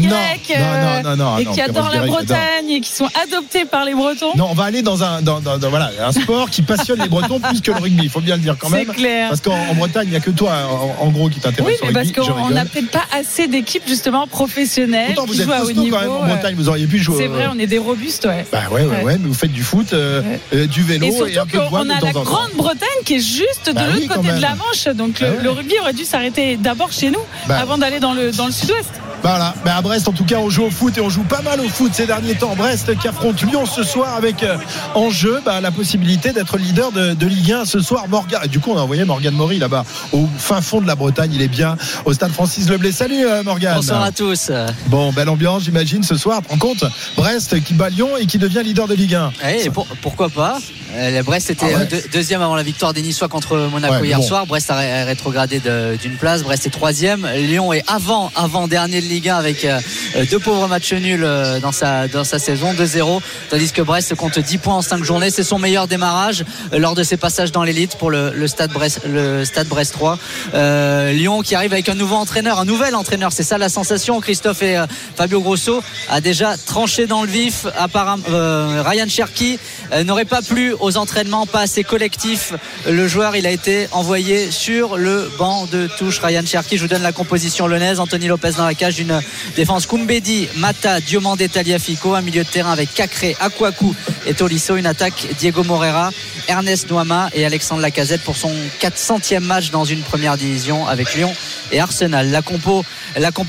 grecs 0.09 0.51
non, 0.51 0.65
euh, 0.65 1.03
non, 1.03 1.11
non, 1.11 1.17
non, 1.25 1.39
et 1.39 1.45
qui 1.47 1.61
adorent 1.61 1.91
la 1.95 2.03
Bretagne 2.07 2.69
et 2.71 2.81
qui 2.81 2.91
sont 2.91 3.09
adoptés 3.23 3.65
par 3.65 3.85
les 3.85 3.95
Bretons. 3.95 4.33
Non, 4.37 4.49
on 4.51 4.55
va 4.55 4.65
aller 4.65 4.83
dans 4.83 5.05
un, 5.05 5.23
dans, 5.23 5.39
dans- 5.41 5.57
dans- 5.59 5.71
voilà, 5.71 5.91
un 6.05 6.11
sport 6.13 6.51
qui 6.51 6.63
passionne 6.63 7.01
les 7.01 7.09
Bretons 7.09 7.39
plus 7.39 7.61
que 7.61 7.71
le 7.71 7.79
rugby. 7.79 8.05
Il 8.05 8.11
faut 8.11 8.21
bien 8.21 8.35
le 8.37 8.43
dire 8.43 8.57
quand 8.59 8.69
C'est 8.69 8.85
même. 8.87 8.95
clair. 8.95 9.29
Parce 9.29 9.41
qu'en 9.41 9.55
en 9.71 9.75
Bretagne, 9.75 10.07
il 10.09 10.11
n'y 10.11 10.17
a 10.17 10.21
que 10.21 10.31
toi, 10.33 10.53
en, 11.01 11.05
en 11.07 11.09
gros, 11.11 11.29
qui 11.29 11.37
Oui, 11.37 11.41
t'intéresse 11.43 11.81
au 11.83 11.87
mais 11.87 11.93
parce 11.93 12.07
rugby. 12.09 12.23
Je 12.27 12.33
qu'on 12.33 12.51
n'a 12.51 12.65
peut-être 12.65 12.91
pas 12.91 13.05
assez 13.13 13.47
d'équipipes 13.47 13.87
justement 13.89 14.27
professionnelles 14.27 15.15
Pourtant, 15.15 15.27
vous 15.27 15.35
qui 15.35 15.43
êtes 15.43 15.51
à 15.51 15.65
haut 15.65 15.71
niveau. 15.73 15.97
quand 15.97 16.03
même 16.03 16.11
en 16.11 16.27
Bretagne. 16.27 16.55
Vous 16.57 16.69
auriez 16.69 16.87
pu 16.87 16.99
jouer. 16.99 17.17
C'est 17.19 17.29
vrai, 17.29 17.47
on 17.55 17.59
est 17.59 17.67
des 17.69 17.79
robustes, 17.79 18.25
ouais. 18.27 18.45
Bah 18.51 18.63
ouais, 18.73 18.83
ouais, 18.85 19.17
mais 19.19 19.29
vous 19.29 19.35
faites 19.35 19.53
du 19.53 19.63
foot, 19.63 19.93
euh, 19.93 20.23
Ouais. 20.23 20.41
euh, 20.55 20.67
du 20.67 20.83
vélo 20.83 21.07
Et 21.07 21.39
un 21.39 21.47
peu 21.47 21.59
de 21.59 21.63
de 21.63 21.93
a 21.93 22.01
la. 22.01 22.13
Grande-Bretagne 22.13 22.89
qui 23.05 23.15
est 23.15 23.21
juste 23.21 23.67
de 23.69 23.73
Bah 23.73 23.83
l'autre 23.87 23.99
oui, 24.01 24.07
quand 24.09 24.17
côté 24.17 24.33
de 24.33 24.41
la 24.43 24.55
Manche. 24.57 24.89
Donc 24.97 25.17
Ah 25.21 25.25
le, 25.27 25.31
ouais. 25.37 25.43
le 25.43 25.51
rugby 25.51 25.75
aurait 25.81 25.93
dû 25.93 26.05
s'arrêter 26.05 26.57
d'abord 26.57 26.91
chez 26.93 27.11
nous 27.11 27.21
Bah. 27.47 27.59
avant 27.61 27.79
d'aller 27.79 28.01
dans 28.01 28.13
le, 28.15 28.33
dans 28.41 28.51
le. 28.51 29.10
Voilà, 29.23 29.55
mais 29.67 29.71
à 29.71 29.83
Brest 29.83 30.09
en 30.09 30.13
tout 30.13 30.25
cas 30.25 30.37
on 30.39 30.49
joue 30.49 30.65
au 30.65 30.71
foot 30.71 30.97
et 30.97 31.01
on 31.03 31.11
joue 31.11 31.23
pas 31.25 31.43
mal 31.43 31.61
au 31.61 31.69
foot 31.69 31.93
ces 31.93 32.07
derniers 32.07 32.35
temps. 32.37 32.55
Brest 32.57 32.99
qui 32.99 33.07
affronte 33.07 33.43
Lyon 33.43 33.67
ce 33.67 33.83
soir 33.83 34.15
avec 34.17 34.43
euh, 34.43 34.57
en 34.95 35.11
jeu 35.11 35.41
bah, 35.45 35.61
la 35.61 35.71
possibilité 35.71 36.33
d'être 36.33 36.57
leader 36.57 36.91
de, 36.91 37.13
de 37.13 37.27
Ligue 37.27 37.53
1 37.53 37.65
ce 37.67 37.81
soir. 37.81 38.09
Morgan, 38.09 38.41
du 38.49 38.61
coup 38.61 38.71
on 38.73 38.79
a 38.79 38.81
envoyé 38.81 39.05
Morgan 39.05 39.35
Maury 39.35 39.59
là-bas 39.59 39.85
au 40.13 40.27
fin 40.39 40.63
fond 40.63 40.81
de 40.81 40.87
la 40.87 40.95
Bretagne. 40.95 41.33
Il 41.35 41.43
est 41.43 41.49
bien 41.49 41.77
au 42.07 42.15
stade 42.15 42.33
Francis 42.33 42.69
Leblay. 42.71 42.93
Salut 42.93 43.27
euh, 43.27 43.43
Morgan. 43.43 43.75
Bonsoir 43.77 44.03
à 44.03 44.11
tous. 44.11 44.51
Bon, 44.87 45.13
belle 45.13 45.29
ambiance 45.29 45.65
j'imagine 45.65 46.03
ce 46.03 46.17
soir. 46.17 46.41
Prends 46.43 46.59
compte, 46.59 46.85
Brest 47.17 47.63
qui 47.63 47.75
bat 47.75 47.91
Lyon 47.91 48.17
et 48.19 48.25
qui 48.25 48.39
devient 48.39 48.63
leader 48.65 48.89
de 48.89 48.95
Ligue 48.95 49.17
1. 49.17 49.33
Eh, 49.65 49.69
pour- 49.71 49.87
pourquoi 50.01 50.31
pas? 50.31 50.57
Euh, 50.95 51.23
Brest 51.23 51.51
était 51.51 51.67
Ah 51.75 51.79
ouais. 51.81 51.87
deux- 51.87 52.03
deuxième 52.13 52.41
avant 52.43 52.57
la 52.57 52.63
victoire 52.65 52.95
des 52.95 53.03
Niçois 53.03 53.29
contre 53.29 53.57
Monaco 53.71 53.95
Ouais, 54.01 54.07
hier 54.09 54.19
bon. 54.19 54.25
soir. 54.27 54.47
Brest 54.47 54.71
a 54.71 54.77
ré- 54.77 55.05
rétrogradé 55.05 55.61
d'une 56.01 56.17
place. 56.17 56.43
Brest 56.43 56.67
est 56.67 56.71
troisième. 56.71 57.29
Lyon 57.37 57.73
est 57.75 57.85
avant, 57.87 58.33
avant 58.35 58.67
dernier 58.67 59.01
de 59.03 59.10
Ligue 59.11 59.29
1 59.29 59.37
avec 59.37 59.65
euh, 59.65 59.81
euh, 60.17 60.25
deux 60.31 60.39
pauvres 60.39 60.69
matchs 60.69 60.93
nuls 60.93 61.25
euh, 61.25 61.59
dans 61.59 61.73
sa, 61.73 62.07
dans 62.07 62.23
sa 62.23 62.39
saison, 62.39 62.73
2-0. 62.75 63.21
Tandis 63.51 63.73
que 63.73 63.83
Brest 63.83 64.15
compte 64.15 64.39
10 64.39 64.59
points 64.59 64.77
en 64.77 64.83
5 64.83 65.03
journées. 65.03 65.31
C'est 65.31 65.43
son 65.43 65.59
meilleur 65.59 65.89
démarrage 65.89 66.45
lors 66.73 66.95
de 66.95 67.03
ses 67.03 67.17
passages 67.17 67.51
dans 67.51 67.65
l'élite 67.65 67.97
pour 67.97 68.11
le, 68.11 68.47
stade 68.47 68.73
Brest, 68.73 69.01
le 69.07 69.45
stade 69.45 69.67
Brest 69.67 69.93
3. 69.95 70.19
Euh, 70.55 71.13
Lyon 71.13 71.43
qui 71.43 71.57
arrive 71.57 71.73
avec 71.73 71.89
un 71.89 71.95
nouveau 71.95 72.15
entraîneur, 72.15 72.61
un 72.61 72.65
nouvel 72.65 72.95
entraîneur. 72.95 73.33
C'est 73.33 73.43
ça 73.43 73.59
la 73.59 73.69
sensation. 73.69 74.21
Christophe 74.21 74.63
et 74.63 74.83
Fabio 75.17 75.41
Grosso 75.41 75.83
a 76.09 76.21
déjà 76.21 76.57
tranché 76.57 77.07
dans 77.07 77.23
le 77.23 77.29
vif. 77.29 77.67
Apparemment, 77.77 78.23
Ryan 78.29 79.09
Cherki 79.09 79.59
n'aurait 80.05 80.25
pas 80.25 80.43
plu 80.43 80.75
aux 80.79 80.97
entraînements, 80.97 81.47
pas 81.47 81.61
assez 81.61 81.83
collectif. 81.83 82.55
Le 82.89 83.09
joueur, 83.09 83.35
il 83.35 83.47
a 83.47 83.51
été 83.51 83.89
envoyé 83.93 84.51
sur 84.51 84.97
le 84.97 85.31
banc 85.39 85.67
de 85.67 85.89
touche. 85.99 86.21
Ryan 86.21 86.47
Cherki, 86.47 86.77
je 86.77 86.83
vous 86.83 86.89
donne 86.89 87.03
la 87.03 87.13
composition 87.13 87.67
lyonnaise. 87.67 87.99
Anthony 87.99 88.29
Lopez 88.29 88.53
dans 88.57 88.67
la 88.67 88.75
cage, 88.75 89.00
une 89.01 89.21
défense. 89.57 89.87
Kumbedi, 89.87 90.49
Mata, 90.57 91.01
Diomandé, 91.01 91.49
Taliafico, 91.49 92.15
un 92.15 92.21
milieu 92.21 92.45
de 92.45 92.49
terrain 92.49 92.73
avec 92.73 92.93
Cacré, 92.95 93.37
Akwaku 93.41 93.95
et 94.27 94.35
Tolisso, 94.35 94.77
une 94.77 94.87
attaque 94.87 95.27
Diego 95.39 95.65
Morera, 95.65 96.11
Ernest 96.49 96.91
Noama 96.91 97.31
et 97.33 97.45
Alexandre 97.45 97.83
Lacazette 97.83 98.23
pour 98.23 98.37
son 98.37 98.53
400e 98.81 99.41
match 99.41 99.71
dans 99.71 99.85
une 99.85 100.03
première 100.03 100.37
division 100.37 100.87
avec 100.87 101.15
Lyon 101.15 101.35
et 101.73 101.81
Arsenal. 101.81 102.31
La 102.31 102.43
compo, 102.43 102.85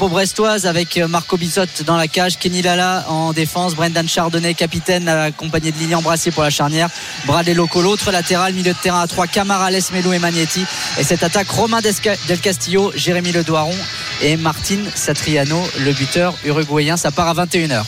brestoise 0.08 0.66
avec 0.66 0.98
Marco 0.98 1.38
Bizot 1.38 1.66
dans 1.86 1.98
la 1.98 2.08
cage, 2.08 2.38
Kenny 2.38 2.62
Lala 2.62 3.06
en 3.08 3.34
défense, 3.34 3.76
Brendan 3.76 4.08
Chardonnay 4.08 4.54
capitaine 4.54 5.08
accompagné 5.08 5.72
de 5.72 5.78
Lilian 5.78 6.02
Brassier 6.02 6.32
pour 6.32 6.44
la 6.44 6.50
charnière, 6.50 6.90
Bradley 7.26 7.54
Loco 7.54 7.82
l'autre 7.82 8.12
latéral, 8.12 8.54
milieu 8.54 8.74
de 8.74 8.78
terrain 8.78 9.02
à 9.02 9.08
3, 9.08 9.28
Camara, 9.28 9.72
Lesmelo 9.72 10.14
et 10.14 10.20
Magnetti. 10.20 10.66
Et 10.98 11.04
cette 11.04 11.24
attaque 11.24 11.50
Romain 11.50 11.82
Del 11.82 12.40
Castillo, 12.40 12.92
Jérémy 12.96 13.32
Le 13.32 13.44
Doiron 13.44 13.76
et 14.22 14.38
Martin 14.38 14.80
Satriano, 14.96 15.62
le 15.80 15.94
buteur 15.94 16.34
uruguayen. 16.46 16.98
Ça 16.98 17.12
part 17.12 17.28
à 17.28 17.46
21h. 17.46 17.84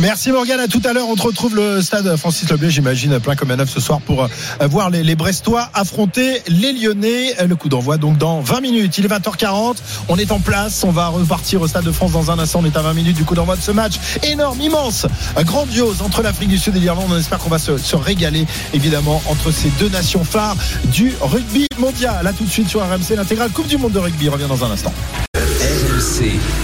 Merci 0.00 0.32
Morgan, 0.32 0.58
à 0.58 0.66
tout 0.66 0.82
à 0.84 0.92
l'heure. 0.92 1.08
On 1.08 1.14
te 1.14 1.22
retrouve 1.22 1.54
le 1.54 1.80
stade 1.80 2.16
Francis 2.16 2.50
Leblé, 2.50 2.68
j'imagine, 2.68 3.20
plein 3.20 3.36
comme 3.36 3.52
un 3.52 3.56
neuf 3.56 3.70
ce 3.70 3.80
soir 3.80 4.00
pour 4.00 4.24
euh, 4.24 4.28
voir 4.68 4.90
les, 4.90 5.14
Brestois 5.14 5.70
affronter 5.72 6.42
les 6.48 6.72
Lyonnais. 6.72 7.34
Le 7.46 7.54
coup 7.54 7.68
d'envoi 7.68 7.96
donc 7.96 8.18
dans 8.18 8.40
20 8.40 8.60
minutes. 8.60 8.98
Il 8.98 9.04
est 9.04 9.08
20h40. 9.08 9.76
On 10.08 10.16
est 10.16 10.32
en 10.32 10.40
place. 10.40 10.82
On 10.84 10.90
va 10.90 11.08
repartir 11.08 11.62
au 11.62 11.68
stade 11.68 11.84
de 11.84 11.92
France 11.92 12.12
dans 12.12 12.30
un 12.30 12.38
instant. 12.38 12.60
On 12.62 12.66
est 12.66 12.76
à 12.76 12.82
20 12.82 12.94
minutes 12.94 13.16
du 13.16 13.24
coup 13.24 13.34
d'envoi 13.34 13.56
de 13.56 13.62
ce 13.62 13.70
match 13.70 13.94
énorme, 14.24 14.60
immense, 14.60 15.06
grandiose 15.40 16.02
entre 16.02 16.22
l'Afrique 16.22 16.48
du 16.48 16.58
Sud 16.58 16.76
et 16.76 16.80
l'Irlande. 16.80 17.06
On 17.10 17.18
espère 17.18 17.38
qu'on 17.38 17.50
va 17.50 17.58
se, 17.58 17.78
se, 17.78 17.94
régaler 17.94 18.46
évidemment 18.72 19.22
entre 19.26 19.52
ces 19.52 19.68
deux 19.78 19.88
nations 19.88 20.24
phares 20.24 20.56
du 20.86 21.12
rugby 21.20 21.68
mondial. 21.78 22.24
Là 22.24 22.32
tout 22.32 22.44
de 22.44 22.50
suite 22.50 22.68
sur 22.68 22.80
RMC, 22.80 23.16
l'intégrale 23.16 23.50
Coupe 23.50 23.68
du 23.68 23.76
Monde 23.76 23.92
de 23.92 24.00
rugby 24.00 24.28
revient 24.28 24.48
dans 24.48 24.64
un 24.64 24.70
instant. 24.70 24.92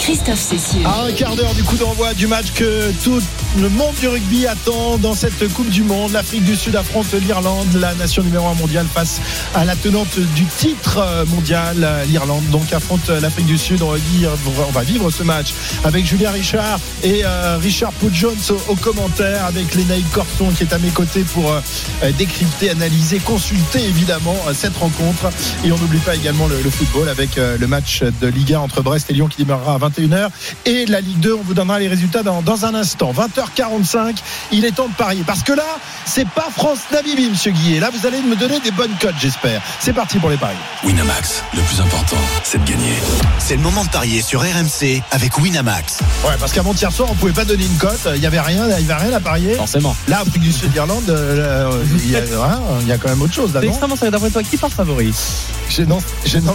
Christophe 0.00 0.40
Cessieux. 0.40 0.80
À 0.86 1.04
un 1.04 1.12
quart 1.12 1.36
d'heure 1.36 1.52
du 1.54 1.62
coup 1.62 1.76
d'envoi 1.76 2.14
du 2.14 2.26
match 2.26 2.52
que 2.54 2.90
tout 3.04 3.20
le 3.58 3.68
monde 3.68 3.94
du 4.00 4.08
rugby 4.08 4.46
attend 4.46 4.96
dans 4.96 5.14
cette 5.14 5.52
Coupe 5.52 5.68
du 5.68 5.82
Monde. 5.82 6.12
L'Afrique 6.12 6.44
du 6.44 6.56
Sud 6.56 6.74
affronte 6.74 7.12
l'Irlande, 7.12 7.66
la 7.74 7.94
nation 7.94 8.22
numéro 8.22 8.46
1 8.48 8.54
mondiale 8.54 8.86
face 8.92 9.20
à 9.54 9.66
la 9.66 9.76
tenante 9.76 10.18
du 10.34 10.46
titre 10.46 11.04
mondial, 11.28 11.86
l'Irlande. 12.08 12.44
Donc 12.50 12.72
affronte 12.72 13.10
l'Afrique 13.10 13.44
du 13.44 13.58
Sud. 13.58 13.82
On 13.82 13.90
va, 13.90 13.98
vivre, 13.98 14.32
on 14.68 14.72
va 14.72 14.82
vivre 14.82 15.10
ce 15.10 15.22
match 15.22 15.52
avec 15.84 16.06
Julien 16.06 16.30
Richard 16.30 16.80
et 17.02 17.22
euh, 17.24 17.58
Richard 17.60 17.92
Pau 17.92 18.08
Jones 18.10 18.36
au, 18.68 18.76
commentaire, 18.76 19.44
avec 19.44 19.74
Lénaïd 19.74 20.08
Corson 20.10 20.48
qui 20.56 20.62
est 20.62 20.72
à 20.72 20.78
mes 20.78 20.88
côtés 20.88 21.24
pour 21.24 21.52
euh, 21.52 22.12
décrypter, 22.16 22.70
analyser, 22.70 23.18
consulter 23.18 23.84
évidemment 23.84 24.36
cette 24.54 24.76
rencontre. 24.76 25.28
Et 25.62 25.72
on 25.72 25.78
n'oublie 25.78 25.98
pas 25.98 26.16
également 26.16 26.46
le, 26.46 26.70
football 26.70 27.08
avec 27.08 27.36
euh, 27.36 27.58
le 27.58 27.66
match 27.66 28.02
de 28.02 28.28
Ligue 28.28 28.54
1 28.54 28.60
entre 28.60 28.80
Brest 28.80 29.10
et 29.10 29.12
Lyon 29.12 29.28
qui 29.28 29.38
démarrera 29.38 29.74
à 29.74 29.78
21h. 29.90 30.28
Et 30.66 30.86
la 30.86 31.00
Ligue 31.00 31.20
2, 31.20 31.34
on 31.34 31.42
vous 31.42 31.54
donnera 31.54 31.78
les 31.78 31.88
résultats 31.88 32.22
dans, 32.22 32.42
dans 32.42 32.64
un 32.64 32.74
instant. 32.74 33.12
20h45, 33.12 34.16
il 34.52 34.64
est 34.64 34.72
temps 34.72 34.88
de 34.88 34.94
parier. 34.94 35.22
Parce 35.26 35.42
que 35.42 35.52
là, 35.52 35.64
c'est 36.04 36.28
pas 36.28 36.48
France-Namibie, 36.56 37.30
monsieur 37.30 37.52
Guillet. 37.52 37.80
Là, 37.80 37.90
vous 37.90 38.06
allez 38.06 38.20
me 38.22 38.36
donner 38.36 38.60
des 38.60 38.70
bonnes 38.70 38.94
cotes, 39.00 39.14
j'espère. 39.20 39.60
C'est 39.78 39.92
parti 39.92 40.18
pour 40.18 40.30
les 40.30 40.36
paris. 40.36 40.56
Winamax, 40.84 41.42
le 41.54 41.62
plus 41.62 41.80
important, 41.80 42.16
c'est 42.44 42.62
de 42.64 42.68
gagner. 42.68 42.94
C'est 43.38 43.56
le 43.56 43.62
moment 43.62 43.84
de 43.84 43.90
parier 43.90 44.22
sur 44.22 44.40
RMC 44.40 45.02
avec 45.10 45.38
Winamax. 45.38 45.98
Ouais, 46.24 46.34
parce 46.38 46.52
qu'avant 46.52 46.74
hier 46.74 46.92
soir, 46.92 47.08
on 47.10 47.14
pouvait 47.14 47.32
pas 47.32 47.44
donner 47.44 47.64
une 47.64 47.76
cote. 47.78 48.08
Il 48.14 48.22
y 48.22 48.26
avait 48.26 48.40
rien, 48.40 48.66
il 48.78 48.86
y 48.86 48.90
avait 48.90 49.04
rien 49.04 49.16
à 49.16 49.20
parier. 49.20 49.54
Forcément. 49.54 49.96
Là, 50.08 50.20
Afrique 50.20 50.42
du 50.42 50.52
Sud, 50.52 50.74
Irlande, 50.74 51.08
euh, 51.08 51.70
il, 52.04 52.10
y 52.10 52.16
a, 52.16 52.20
hein, 52.44 52.60
il 52.80 52.88
y 52.88 52.92
a 52.92 52.98
quand 52.98 53.08
même 53.08 53.22
autre 53.22 53.34
chose. 53.34 53.50
C'est 53.52 53.66
extrêmement 53.66 53.96
sérieux. 53.96 54.12
D'après 54.12 54.30
toi, 54.30 54.42
qui 54.42 54.56
part 54.56 54.70
favori? 54.70 55.12
Je 55.68 55.82
n'en 55.82 55.98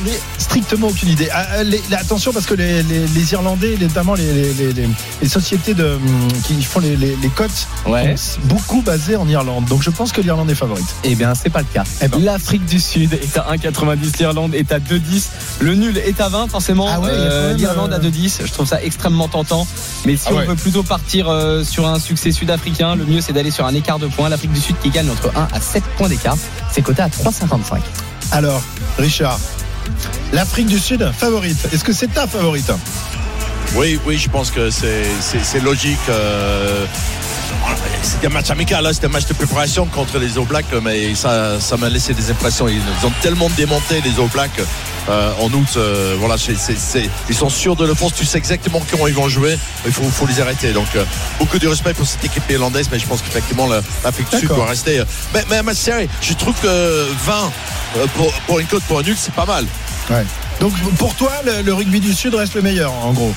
ai 0.05 0.19
strictement 0.37 0.87
aucune 0.87 1.09
idée. 1.09 1.29
Ah, 1.31 1.63
les, 1.63 1.81
les, 1.89 1.95
attention, 1.95 2.33
parce 2.33 2.45
que 2.45 2.53
les, 2.53 2.83
les, 2.83 3.07
les 3.07 3.24
Irlandais, 3.31 3.77
notamment 3.79 4.13
les, 4.13 5.27
sociétés 5.27 5.73
de, 5.73 5.97
qui 6.43 6.61
font 6.63 6.79
les, 6.79 7.17
cotes, 7.35 7.67
ouais. 7.87 8.15
sont 8.17 8.39
beaucoup 8.43 8.81
basées 8.81 9.15
en 9.15 9.27
Irlande. 9.27 9.65
Donc 9.65 9.81
je 9.81 9.89
pense 9.89 10.11
que 10.11 10.21
l'Irlande 10.21 10.49
est 10.49 10.55
favorite. 10.55 10.85
Eh 11.03 11.15
bien, 11.15 11.33
c'est 11.35 11.49
pas 11.49 11.59
le 11.59 11.67
cas. 11.73 11.83
Eh 12.01 12.07
ben. 12.07 12.23
L'Afrique 12.23 12.65
du 12.65 12.79
Sud 12.79 13.13
est 13.13 13.37
à 13.37 13.53
1,90, 13.55 14.19
l'Irlande 14.19 14.55
est 14.55 14.71
à 14.71 14.79
2,10. 14.79 15.27
Le 15.61 15.75
nul 15.75 15.97
est 15.97 16.19
à 16.21 16.29
20, 16.29 16.47
forcément. 16.47 16.87
Ah 16.89 16.99
ouais, 16.99 17.09
euh, 17.11 17.53
L'Irlande 17.53 17.93
à 17.93 17.99
2,10. 17.99 18.45
Je 18.45 18.51
trouve 18.51 18.67
ça 18.67 18.81
extrêmement 18.83 19.27
tentant. 19.27 19.67
Mais 20.05 20.17
si 20.17 20.27
ah 20.27 20.31
on 20.33 20.37
ouais. 20.37 20.45
veut 20.45 20.55
plutôt 20.55 20.83
partir 20.83 21.29
euh, 21.29 21.63
sur 21.63 21.87
un 21.87 21.99
succès 21.99 22.31
sud-africain, 22.31 22.95
le 22.95 23.05
mieux 23.05 23.21
c'est 23.21 23.33
d'aller 23.33 23.51
sur 23.51 23.65
un 23.65 23.73
écart 23.73 23.99
de 23.99 24.07
points. 24.07 24.29
L'Afrique 24.29 24.53
du 24.53 24.61
Sud 24.61 24.75
qui 24.81 24.89
gagne 24.89 25.09
entre 25.09 25.31
1 25.35 25.47
à 25.53 25.59
7 25.59 25.83
points 25.97 26.09
d'écart. 26.09 26.37
C'est 26.71 26.81
coté 26.81 27.01
à 27.01 27.07
3,55. 27.07 27.79
Alors, 28.31 28.61
Richard, 28.97 29.39
l'Afrique 30.33 30.67
du 30.67 30.79
Sud 30.79 31.09
favorite. 31.17 31.69
Est-ce 31.71 31.83
que 31.83 31.93
c'est 31.93 32.13
ta 32.13 32.27
favorite? 32.27 32.71
Oui, 33.75 33.99
oui, 34.05 34.17
je 34.17 34.29
pense 34.29 34.51
que 34.51 34.69
c'est 34.69 35.59
logique. 35.61 35.99
Euh... 36.09 36.85
C'était 38.01 38.27
un 38.27 38.29
match 38.29 38.49
amical, 38.49 38.83
là, 38.83 38.93
c'était 38.93 39.07
un 39.07 39.09
match 39.09 39.25
de 39.25 39.33
préparation 39.33 39.85
contre 39.87 40.19
les 40.19 40.37
All 40.37 40.45
Blacks, 40.45 40.71
mais 40.81 41.15
ça, 41.15 41.59
ça 41.59 41.75
m'a 41.75 41.89
laissé 41.89 42.13
des 42.13 42.29
impressions. 42.29 42.67
Ils 42.67 43.05
ont 43.05 43.11
tellement 43.21 43.49
démonté 43.57 44.01
les 44.01 44.11
All 44.21 44.29
Blacks 44.31 44.61
euh, 45.09 45.31
en 45.41 45.51
août. 45.51 45.67
Euh, 45.75 46.15
voilà, 46.19 46.37
c 46.37 46.53
est, 46.53 46.77
c 46.77 46.99
est, 46.99 47.09
ils 47.27 47.35
sont 47.35 47.49
sûrs 47.49 47.75
de 47.75 47.85
le 47.85 47.93
fond. 47.95 48.09
Tu 48.09 48.25
sais 48.25 48.37
exactement 48.37 48.81
comment 48.89 49.07
ils 49.07 49.13
vont 49.13 49.27
jouer. 49.27 49.57
Il 49.85 49.91
faut, 49.91 50.03
faut 50.03 50.27
les 50.27 50.39
arrêter. 50.39 50.71
Donc, 50.71 50.87
euh, 50.95 51.03
beaucoup 51.39 51.59
de 51.59 51.67
respect 51.67 51.93
pour 51.93 52.05
cette 52.05 52.23
équipe 52.23 52.49
irlandaise, 52.49 52.87
mais 52.91 52.99
je 52.99 53.07
pense 53.07 53.21
qu'effectivement, 53.21 53.67
l'Afrique 54.03 54.29
du 54.31 54.37
Sud 54.37 54.49
doit 54.49 54.67
rester. 54.67 55.03
Mais, 55.33 55.43
mais, 55.49 55.63
mais 55.63 55.73
sérieux, 55.73 56.07
je 56.21 56.33
trouve 56.33 56.55
que 56.61 57.07
20 57.25 57.51
pour, 58.15 58.31
pour 58.47 58.59
une 58.59 58.67
cote 58.67 58.83
pour 58.83 58.99
un 58.99 59.03
nul, 59.03 59.15
c'est 59.17 59.33
pas 59.33 59.45
mal. 59.45 59.65
Ouais. 60.09 60.23
Donc, 60.59 60.73
pour 60.97 61.15
toi, 61.15 61.31
le, 61.43 61.73
rugby 61.73 61.99
du 61.99 62.13
Sud 62.13 62.33
reste 62.35 62.55
le 62.55 62.61
meilleur, 62.61 62.93
en 62.93 63.13
gros? 63.13 63.33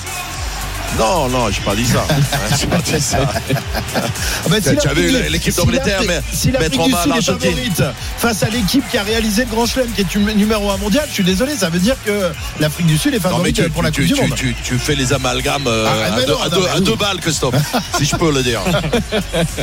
Non, 0.97 1.29
non, 1.29 1.49
j'ai 1.51 1.61
pas 1.61 1.75
dit 1.75 1.85
ça. 1.85 2.05
j'ai 2.59 2.67
pas 2.67 2.77
dit 2.77 2.99
ça. 2.99 3.17
ah 3.23 4.49
ben, 4.49 4.61
si 4.61 4.75
tu 4.77 4.87
as 4.87 4.93
vu 4.93 5.11
l'équipe 5.29 5.55
d'Angleterre, 5.55 6.01
mais 6.07 6.21
si 6.33 6.51
mettre 6.51 6.79
en 6.79 6.87
est 6.87 7.07
l'Argentine. 7.07 7.51
favorite 7.51 7.83
face 8.17 8.43
à 8.43 8.49
l'équipe 8.49 8.83
qui 8.89 8.97
a 8.97 9.03
réalisé 9.03 9.45
le 9.45 9.49
Grand 9.49 9.65
Chelem, 9.65 9.91
qui 9.91 10.01
est 10.01 10.15
numéro 10.35 10.69
1 10.71 10.77
mondial, 10.77 11.05
je 11.07 11.13
suis 11.13 11.23
désolé, 11.23 11.55
ça 11.55 11.69
veut 11.69 11.79
dire 11.79 11.95
que 12.05 12.31
l'Afrique 12.59 12.87
du 12.87 12.97
Sud 12.97 13.13
est 13.13 13.23
non, 13.23 13.29
mais 13.29 13.51
favorite 13.51 13.55
tu, 13.63 13.69
pour 13.69 13.83
la 13.83 13.91
tu, 13.91 14.01
Coupe 14.01 14.09
tu, 14.09 14.21
du 14.21 14.29
Monde. 14.29 14.55
Tu, 14.63 14.79
fais 14.79 14.95
les 14.95 15.13
amalgames 15.13 15.67
euh, 15.67 15.87
Ah, 15.87 16.13
à, 16.13 16.21
deux, 16.21 16.31
non, 16.33 16.41
à, 16.41 16.49
deux, 16.49 16.67
à 16.75 16.79
deux 16.79 16.95
balles, 16.95 17.19
Christophe, 17.19 17.55
si 17.97 18.05
je 18.05 18.15
peux 18.15 18.31
le 18.31 18.43
dire. 18.43 18.61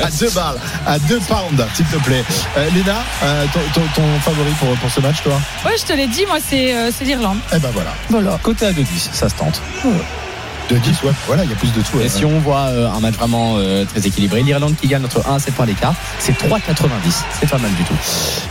à 0.02 0.10
deux 0.10 0.30
balles, 0.30 0.58
à 0.86 0.98
deux 1.00 1.20
pounds, 1.20 1.64
s'il 1.74 1.86
te 1.86 1.96
plaît. 1.96 2.24
Euh, 2.56 2.68
Léna, 2.70 3.04
euh, 3.22 3.44
ton, 3.52 3.60
ton, 3.74 3.86
ton 3.94 4.20
favori 4.20 4.52
pour, 4.58 4.68
pour 4.76 4.90
ce 4.90 5.00
match, 5.00 5.22
toi? 5.22 5.40
Ouais, 5.64 5.74
je 5.78 5.84
te 5.84 5.92
l'ai 5.92 6.06
dit, 6.06 6.24
moi, 6.26 6.38
c'est 6.46 6.74
euh, 6.74 6.90
c'est 6.96 7.04
l'Irlande. 7.04 7.38
Eh 7.54 7.58
ben 7.58 7.70
voilà. 7.72 7.94
Voilà. 8.10 8.38
Côté 8.42 8.66
à 8.66 8.72
2,10, 8.72 8.84
ça 9.12 9.28
se 9.28 9.34
tente. 9.34 9.60
De 10.68 10.76
10, 10.76 11.02
ouais. 11.04 11.12
Voilà, 11.26 11.44
il 11.44 11.50
y 11.50 11.52
a 11.52 11.56
plus 11.56 11.72
de 11.72 11.80
tout. 11.80 11.98
Et 11.98 12.02
ouais. 12.04 12.08
si 12.08 12.24
on 12.24 12.40
voit 12.40 12.66
euh, 12.66 12.90
un 12.90 13.00
match 13.00 13.14
vraiment 13.14 13.54
euh, 13.58 13.84
très 13.84 14.06
équilibré, 14.06 14.42
l'Irlande 14.42 14.74
qui 14.80 14.88
gagne 14.88 15.04
entre 15.04 15.26
1 15.28 15.36
à 15.36 15.38
7 15.38 15.54
points 15.54 15.66
d'écart, 15.66 15.94
c'est 16.18 16.36
3,90. 16.36 16.88
C'est 17.38 17.48
pas 17.48 17.58
mal 17.58 17.70
du 17.74 17.84
tout. 17.84 17.94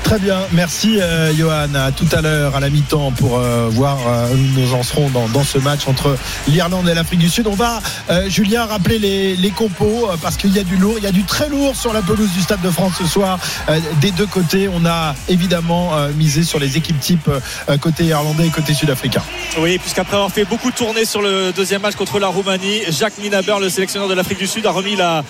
Très 0.03 0.19
bien, 0.19 0.39
merci 0.51 1.01
euh, 1.01 1.33
Johan. 1.35 1.73
À 1.75 1.91
tout 1.91 2.07
à 2.11 2.21
l'heure 2.21 2.55
à 2.55 2.59
la 2.59 2.69
mi-temps 2.69 3.11
pour 3.11 3.37
euh, 3.37 3.67
voir 3.69 3.97
euh, 4.07 4.33
où 4.33 4.59
nous 4.59 4.73
en 4.73 4.83
serons 4.83 5.09
dans, 5.09 5.27
dans 5.29 5.43
ce 5.43 5.57
match 5.57 5.87
entre 5.87 6.15
l'Irlande 6.47 6.87
et 6.87 6.93
l'Afrique 6.93 7.19
du 7.19 7.29
Sud. 7.29 7.47
On 7.47 7.55
va, 7.55 7.81
euh, 8.09 8.29
Julien, 8.29 8.65
rappeler 8.65 8.99
les, 8.99 9.35
les 9.35 9.49
compos 9.51 10.09
euh, 10.09 10.15
parce 10.21 10.37
qu'il 10.37 10.53
y 10.53 10.59
a 10.59 10.63
du 10.63 10.77
lourd, 10.77 10.95
il 10.97 11.03
y 11.03 11.07
a 11.07 11.11
du 11.11 11.23
très 11.23 11.49
lourd 11.49 11.75
sur 11.75 11.91
la 11.91 12.01
pelouse 12.01 12.29
du 12.31 12.41
Stade 12.41 12.61
de 12.61 12.69
France 12.69 12.93
ce 12.99 13.07
soir. 13.07 13.39
Euh, 13.67 13.79
des 13.99 14.11
deux 14.11 14.27
côtés, 14.27 14.69
on 14.69 14.85
a 14.85 15.15
évidemment 15.27 15.95
euh, 15.95 16.11
misé 16.13 16.43
sur 16.43 16.59
les 16.59 16.77
équipes 16.77 16.99
type 16.99 17.27
euh, 17.27 17.77
côté 17.77 18.05
irlandais 18.05 18.47
et 18.47 18.51
côté 18.51 18.73
sud-africain. 18.73 19.23
Oui, 19.59 19.79
puisqu'après 19.79 20.15
avoir 20.15 20.31
fait 20.31 20.45
beaucoup 20.45 20.71
tourner 20.71 21.03
sur 21.03 21.21
le 21.21 21.51
deuxième 21.51 21.81
match 21.81 21.95
contre 21.95 22.04
la 22.19 22.27
Roumanie, 22.27 22.81
Jacques 22.89 23.17
Minaber, 23.17 23.55
le 23.59 23.69
sélectionneur 23.69 24.07
de 24.07 24.13
l'Afrique 24.13 24.37
du 24.37 24.47
Sud, 24.47 24.65
a 24.65 24.71
remis 24.71 24.95
la, 24.95 25.23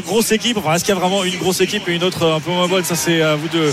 grosse 0.00 0.32
équipe. 0.32 0.56
Enfin, 0.58 0.74
est-ce 0.74 0.84
qu'il 0.84 0.94
y 0.94 0.96
a 0.96 1.00
vraiment 1.00 1.24
une 1.24 1.36
grosse 1.38 1.60
équipe 1.60 1.88
et 1.88 1.94
une 1.94 2.04
autre 2.04 2.26
un 2.26 2.40
peu 2.40 2.50
moins 2.50 2.68
bonne? 2.68 2.84
Ça, 2.84 2.94
c'est 2.94 3.22
à 3.22 3.36
vous 3.36 3.48
de, 3.48 3.70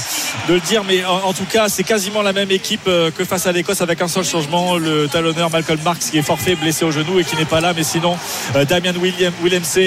le 0.47 0.59
dire. 0.61 0.83
Mais 0.87 1.03
en, 1.05 1.33
tout 1.33 1.45
cas, 1.45 1.69
c'est 1.69 1.83
quasiment 1.83 2.21
la 2.21 2.33
même 2.33 2.51
équipe 2.51 2.87
euh, 2.87 3.11
que 3.11 3.25
face 3.25 3.47
à 3.47 3.51
l'Écosse 3.51 3.81
avec 3.81 4.01
un 4.01 4.07
seul 4.07 4.23
changement. 4.23 4.77
Le 4.77 5.07
talonneur 5.07 5.49
Malcolm 5.49 5.79
Marks 5.83 6.11
qui 6.11 6.17
est 6.17 6.23
forfait, 6.23 6.55
blessé 6.55 6.85
au 6.85 6.91
genou 6.91 7.19
et 7.19 7.23
qui 7.23 7.35
n'est 7.35 7.45
pas 7.45 7.61
là. 7.61 7.73
Mais 7.75 7.83
sinon, 7.83 8.17
euh, 8.55 8.65
Damien 8.65 8.93
William, 8.99 9.33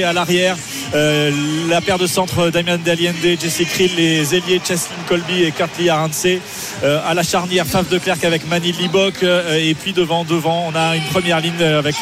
à 0.05 0.13
l'arrière. 0.13 0.57
Euh, 0.95 1.31
la 1.69 1.81
paire 1.81 1.99
de 1.99 2.07
centre 2.07 2.51
Damien 2.51 2.79
Daliende, 2.79 3.39
Jesse 3.41 3.65
Krill, 3.69 3.91
les 3.97 4.35
ailiers 4.35 4.61
Cheslin 4.65 4.97
Colby 5.09 5.45
et 5.45 5.53
Curtly 5.53 5.89
Aranse. 5.89 6.27
Euh, 6.83 7.01
à 7.07 7.15
la 7.15 7.23
charnière, 7.23 7.67
Faf 7.67 7.89
de 7.89 7.99
Clerc 7.99 8.19
avec 8.25 8.47
Manil 8.49 8.77
Libok. 8.77 9.23
et 9.23 9.75
puis 9.75 9.93
devant, 9.93 10.25
devant, 10.25 10.67
on 10.69 10.75
a 10.77 10.97
une 10.97 11.05
première 11.05 11.41
ligne 11.41 11.63
avec 11.63 11.97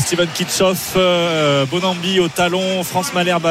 Steven 0.00 0.28
Kitchoff, 0.34 0.94
euh, 0.96 1.66
Bonambi 1.66 2.20
au 2.20 2.28
talon, 2.28 2.82
France 2.84 3.12
Malherbe 3.12 3.46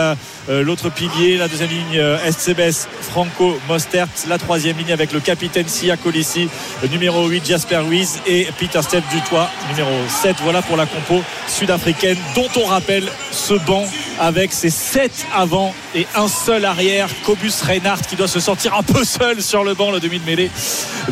euh, 0.50 0.63
l'autre 0.63 0.89
pilier, 0.89 1.38
la 1.38 1.48
deuxième 1.48 1.70
ligne 1.70 1.98
euh, 1.98 2.18
SCBS, 2.32 2.88
Franco 3.01 3.60
Mostert, 3.68 4.08
la 4.27 4.38
troisième 4.38 4.77
ligne 4.77 4.91
avec 4.91 5.12
le 5.12 5.20
capitaine 5.20 5.68
Sia 5.68 5.96
Colissi, 5.98 6.50
numéro 6.91 7.27
8 7.27 7.46
Jasper 7.46 7.77
Ruiz 7.77 8.20
et 8.25 8.48
Peter 8.58 8.82
Steph 8.82 9.03
Dutoit, 9.12 9.50
numéro 9.70 9.91
7. 10.08 10.38
Voilà 10.44 10.62
pour 10.62 10.75
la 10.75 10.86
compo 10.86 11.22
sud-africaine 11.48 12.18
dont 12.36 12.50
on 12.62 12.65
rappelle 12.65 13.08
ce 13.32 13.53
banc 13.53 13.86
avec 14.20 14.52
ses 14.52 14.70
7 14.70 15.26
avant 15.34 15.74
et 15.96 16.06
un 16.16 16.28
seul 16.28 16.66
arrière, 16.66 17.10
Cobus 17.26 17.54
Reinhardt 17.66 18.02
qui 18.08 18.16
doit 18.16 18.28
se 18.28 18.40
sortir 18.40 18.76
un 18.76 18.84
peu 18.84 19.04
seul 19.04 19.42
sur 19.42 19.64
le 19.64 19.74
banc, 19.74 19.92
le 19.92 20.00
demi 20.00 20.20
de 20.20 20.26
mêlée 20.26 20.52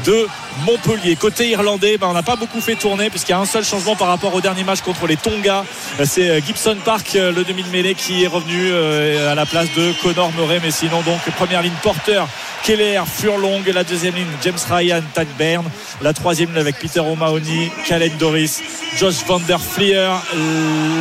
de 0.06 0.28
Montpellier. 0.66 1.16
Côté 1.16 1.50
irlandais, 1.50 1.98
ben, 1.98 2.08
on 2.08 2.14
n'a 2.14 2.24
pas 2.24 2.36
beaucoup 2.36 2.62
fait 2.62 2.76
tourner 2.76 3.10
puisqu'il 3.10 3.32
y 3.32 3.36
a 3.36 3.40
un 3.40 3.46
seul 3.46 3.64
changement 3.64 3.96
par 3.96 4.08
rapport 4.08 4.34
au 4.34 4.42
dernier 4.42 4.64
match 4.64 4.82
contre 4.82 5.08
les 5.08 5.18
Tonga. 5.18 5.66
C'est 6.04 6.30
euh, 6.30 6.42
Gibson 6.46 6.78
Park, 6.84 7.16
euh, 7.16 7.32
le 7.32 7.44
demi 7.44 7.64
de 7.64 7.70
mêlée, 7.70 7.96
qui 7.96 8.24
est 8.24 8.28
revenu 8.28 8.70
euh, 8.72 9.32
à 9.32 9.36
la 9.36 9.46
place 9.46 9.68
de 9.76 9.94
Connor 10.02 10.32
Murray. 10.34 10.60
Mais 10.62 10.72
sinon, 10.72 11.02
donc, 11.02 11.20
première 11.38 11.62
ligne 11.62 11.74
porteur, 11.82 12.28
Keller, 12.64 13.02
Furlong. 13.06 13.64
La 13.74 13.84
deuxième 13.84 14.16
ligne, 14.16 14.26
James 14.44 14.58
Ryan, 14.70 15.02
Tad 15.14 15.28
Bern. 15.38 15.66
La 16.02 16.14
troisième 16.14 16.56
avec 16.58 16.78
Peter 16.80 17.00
O'Mahony, 17.00 17.72
Kalen 17.88 18.12
Doris, 18.18 18.62
Josh 18.98 19.26
Van 19.28 19.40
Der 19.40 19.60
Fleer. 19.60 20.12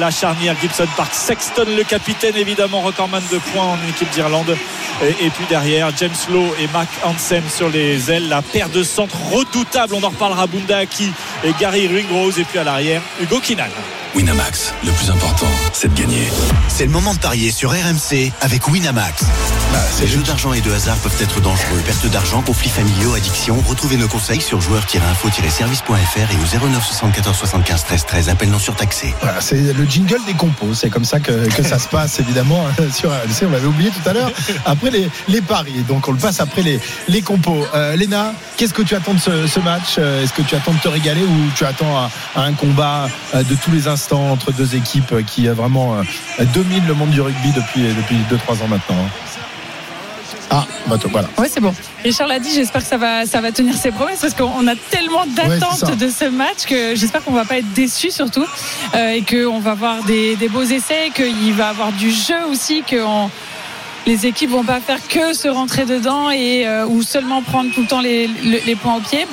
La 0.00 0.10
charnière 0.10 0.56
Gibson 0.60 0.86
Park, 0.96 1.12
Sexton, 1.12 1.66
le 1.76 1.84
capitaine, 1.84 2.36
évidemment, 2.36 2.80
recordman 2.80 3.22
de 3.32 3.38
points 3.38 3.64
en 3.64 3.88
équipe 3.88 4.10
d'Irlande. 4.10 4.56
Et, 5.02 5.28
puis 5.30 5.44
derrière, 5.48 5.90
James 5.98 6.10
Lowe 6.30 6.54
et 6.58 6.68
Mac 6.72 6.88
Hansen 7.04 7.42
sur 7.54 7.68
les 7.68 8.10
ailes. 8.10 8.28
La 8.28 8.42
paire 8.42 8.70
de 8.70 8.82
centre 8.82 9.16
redoutable. 9.30 9.94
On 9.94 10.02
en 10.02 10.08
reparlera. 10.08 10.46
Bunda 10.46 10.78
Aki 10.78 11.12
et 11.44 11.52
Gary 11.60 11.88
Ringrose. 11.88 12.38
Et 12.38 12.44
puis 12.44 12.58
à 12.58 12.64
l'arrière, 12.64 13.02
Hugo 13.20 13.40
Kinan. 13.40 13.64
Winamax, 14.14 14.72
le 14.84 14.92
plus 14.92 15.10
important, 15.10 15.48
c'est. 15.74 15.92
C'est 16.76 16.84
le 16.84 16.90
moment 16.90 17.14
de 17.14 17.18
parier 17.18 17.50
sur 17.52 17.70
RMC 17.70 18.32
avec 18.42 18.68
Winamax. 18.68 19.24
Les 19.98 20.06
jeux 20.06 20.22
d'argent 20.22 20.52
et 20.52 20.60
de 20.60 20.70
hasard 20.70 20.96
peuvent 20.98 21.16
être 21.22 21.40
dangereux. 21.40 21.80
Perte 21.86 22.06
d'argent, 22.08 22.42
conflits 22.42 22.68
familiaux, 22.68 23.14
addiction. 23.14 23.56
Retrouvez 23.66 23.96
nos 23.96 24.08
conseils 24.08 24.42
sur 24.42 24.60
joueurs-info-service.fr 24.60 26.18
et 26.18 26.36
au 26.60 26.68
09 26.68 26.84
74 26.84 27.34
75 27.34 27.84
13 27.84 28.04
13. 28.06 28.28
Appel 28.28 28.50
non 28.50 28.58
surtaxé. 28.58 29.14
Voilà, 29.22 29.40
c'est 29.40 29.72
le 29.72 29.84
jingle 29.86 30.18
des 30.26 30.34
compos. 30.34 30.74
C'est 30.74 30.90
comme 30.90 31.06
ça 31.06 31.18
que, 31.18 31.48
que 31.48 31.62
ça 31.62 31.78
se 31.78 31.88
passe, 31.88 32.20
évidemment, 32.20 32.62
sur 32.92 33.10
RMC. 33.10 33.46
On 33.46 33.50
l'avait 33.50 33.66
oublié 33.66 33.90
tout 33.90 34.06
à 34.06 34.12
l'heure. 34.12 34.30
Après 34.66 34.90
les, 34.90 35.08
les 35.28 35.40
paris. 35.40 35.82
Donc, 35.88 36.08
on 36.08 36.12
le 36.12 36.18
passe 36.18 36.40
après 36.40 36.60
les, 36.62 36.78
les 37.08 37.22
compos. 37.22 37.66
Euh, 37.74 37.96
Léna, 37.96 38.34
qu'est-ce 38.58 38.74
que 38.74 38.82
tu 38.82 38.94
attends 38.94 39.14
de 39.14 39.20
ce, 39.20 39.46
ce 39.46 39.60
match? 39.60 39.96
Euh, 39.98 40.22
Est-ce 40.24 40.34
que 40.34 40.42
tu 40.42 40.54
attends 40.54 40.74
de 40.74 40.78
te 40.80 40.88
régaler 40.88 41.22
ou 41.22 41.50
tu 41.56 41.64
attends 41.64 41.96
à, 41.96 42.10
à 42.34 42.42
un 42.42 42.52
combat 42.52 43.08
euh, 43.34 43.42
de 43.42 43.54
tous 43.54 43.70
les 43.70 43.88
instants 43.88 44.30
entre 44.30 44.52
deux 44.52 44.74
équipes 44.74 45.24
qui 45.26 45.48
euh, 45.48 45.54
vraiment 45.54 45.96
euh, 46.38 46.44
le 46.86 46.94
monde 46.94 47.10
du 47.10 47.20
rugby 47.20 47.52
depuis, 47.52 47.82
depuis 47.82 48.16
2-3 48.30 48.62
ans 48.64 48.68
maintenant 48.68 48.96
hein 48.96 49.10
Ah, 50.50 50.64
bah, 50.86 50.96
toi, 50.98 51.10
voilà. 51.12 51.28
Ouais, 51.38 51.48
c'est 51.52 51.60
bon. 51.60 51.74
Richard 52.04 52.26
l'a 52.28 52.38
dit, 52.38 52.50
j'espère 52.52 52.82
que 52.82 52.88
ça 52.88 52.96
va, 52.96 53.26
ça 53.26 53.40
va 53.40 53.52
tenir 53.52 53.74
ses 53.76 53.90
promesses 53.90 54.20
parce 54.20 54.34
qu'on 54.34 54.66
a 54.66 54.74
tellement 54.90 55.22
Ouais, 55.22 55.58
d'attentes 55.58 55.96
de 55.96 56.08
ce 56.08 56.24
match 56.26 56.64
que 56.68 56.94
j'espère 56.94 57.22
qu'on 57.24 57.32
va 57.32 57.44
pas 57.44 57.58
être 57.58 57.72
déçus 57.72 58.10
surtout 58.10 58.44
euh, 58.94 59.10
et 59.10 59.22
qu'on 59.22 59.58
va 59.60 59.74
voir 59.74 60.02
des, 60.04 60.36
des 60.36 60.48
beaux 60.48 60.62
essais, 60.62 61.10
qu'il 61.14 61.52
va 61.54 61.68
avoir 61.68 61.92
du 61.92 62.10
jeu 62.10 62.44
aussi, 62.50 62.82
que 62.88 63.02
on- 63.04 63.30
les 64.06 64.24
équipes 64.26 64.50
vont 64.50 64.62
pas 64.62 64.78
faire 64.80 64.98
que 65.08 65.32
se 65.32 65.48
rentrer 65.48 65.84
dedans 65.84 66.30
et 66.30 66.64
euh, 66.66 66.86
ou 66.86 67.02
seulement 67.02 67.42
prendre 67.42 67.72
tout 67.72 67.80
le 67.80 67.88
temps 67.88 68.00
les, 68.00 68.28
les- 68.44 68.60
les 68.60 68.76
points 68.76 68.94
au 68.96 69.00
pied. 69.00 69.26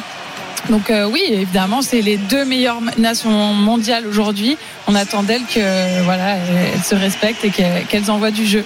Donc 0.69 0.89
euh, 0.89 1.09
oui, 1.11 1.21
évidemment, 1.29 1.81
c'est 1.81 2.01
les 2.01 2.17
deux 2.17 2.45
meilleures 2.45 2.79
nations 2.97 3.53
mondiales 3.53 4.07
aujourd'hui. 4.07 4.57
On 4.87 4.95
attend 4.95 5.23
d'elles 5.23 5.43
que 5.53 6.03
voilà, 6.03 6.35
elles 6.37 6.83
se 6.83 6.95
respectent 6.95 7.43
et 7.45 7.49
que- 7.49 7.83
qu'elles 7.89 8.09
envoient 8.09 8.31
du 8.31 8.45
jeu. 8.45 8.63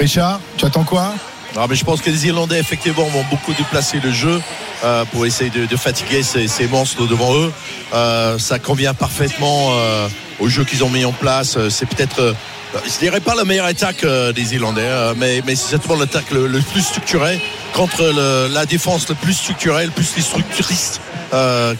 Richard, 0.00 0.40
tu 0.56 0.64
attends 0.64 0.84
quoi? 0.84 1.14
Non, 1.54 1.66
mais 1.68 1.74
je 1.76 1.84
pense 1.84 2.00
que 2.00 2.08
les 2.08 2.26
Irlandais, 2.26 2.58
effectivement, 2.58 3.04
vont 3.04 3.24
beaucoup 3.30 3.52
déplacer 3.52 4.00
le 4.02 4.10
jeu 4.10 4.40
euh, 4.84 5.04
pour 5.12 5.26
essayer 5.26 5.50
de, 5.50 5.66
de 5.66 5.76
fatiguer 5.76 6.22
ces, 6.22 6.48
ces 6.48 6.66
monstres 6.66 7.06
devant 7.06 7.34
eux. 7.36 7.52
Euh, 7.92 8.38
ça 8.38 8.58
convient 8.58 8.94
parfaitement 8.94 9.72
euh, 9.76 10.08
au 10.40 10.48
jeu 10.48 10.64
qu'ils 10.64 10.82
ont 10.82 10.88
mis 10.88 11.04
en 11.04 11.12
place. 11.12 11.56
Euh, 11.58 11.68
C'est 11.68 11.84
peut-être, 11.86 12.20
euh, 12.20 12.32
je 12.86 12.98
dirais 13.00 13.20
pas 13.20 13.34
la 13.34 13.44
meilleure 13.44 13.66
attaque 13.66 14.02
euh, 14.04 14.32
des 14.32 14.54
Irlandais, 14.54 14.88
mais, 15.18 15.42
mais 15.46 15.54
c'est 15.54 15.68
certainement 15.72 16.00
l'attaque 16.00 16.30
le, 16.30 16.46
le 16.46 16.60
plus 16.60 16.80
structurée 16.80 17.38
contre 17.74 18.02
le- 18.02 18.48
la 18.52 18.64
défense 18.64 19.06
le 19.10 19.14
plus 19.14 19.34
structurée, 19.34 19.84
le 19.84 19.90
plus 19.92 20.04
structuriste, 20.04 21.02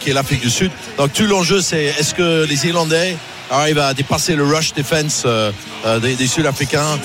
qui 0.00 0.10
est 0.10 0.14
l'Afrique 0.14 0.42
du 0.42 0.50
Sud. 0.50 0.70
Donc 0.98 1.14
tout 1.14 1.24
l'enjeu, 1.26 1.62
c'est 1.62 1.84
est-ce 1.98 2.12
que 2.14 2.44
les 2.44 2.66
Irlandais 2.66 3.16
arrivent 3.50 3.78
à 3.78 3.92
dépasser 3.94 4.34
le 4.34 4.44
rush 4.44 4.72
defense 4.74 5.26
des, 6.02 6.14
des 6.14 6.26
Sud-Africains 6.26 6.98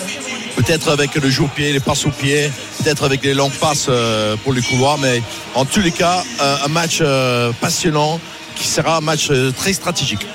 peut-être 0.57 0.89
avec 0.89 1.13
le 1.15 1.29
jeu 1.29 1.43
au 1.43 1.47
pied, 1.47 1.71
les 1.71 1.79
passes 1.79 2.05
au 2.05 2.09
pied, 2.09 2.51
peut-être 2.83 3.03
avec 3.03 3.23
les 3.23 3.35
longues 3.35 3.53
passes 3.53 3.85
euh, 3.89 4.35
pour 4.43 4.53
les 4.53 4.61
couloirs, 4.61 4.97
mais 4.97 5.21
en 5.53 5.65
tous 5.65 5.81
les 5.81 5.91
cas, 5.91 6.23
euh, 6.41 6.65
un 6.65 6.67
match 6.67 6.97
euh, 7.01 7.51
passionnant 7.61 8.19
qui 8.55 8.67
sera 8.67 8.97
un 8.97 9.01
match 9.01 9.31
très 9.55 9.71
stratégique. 9.71 10.25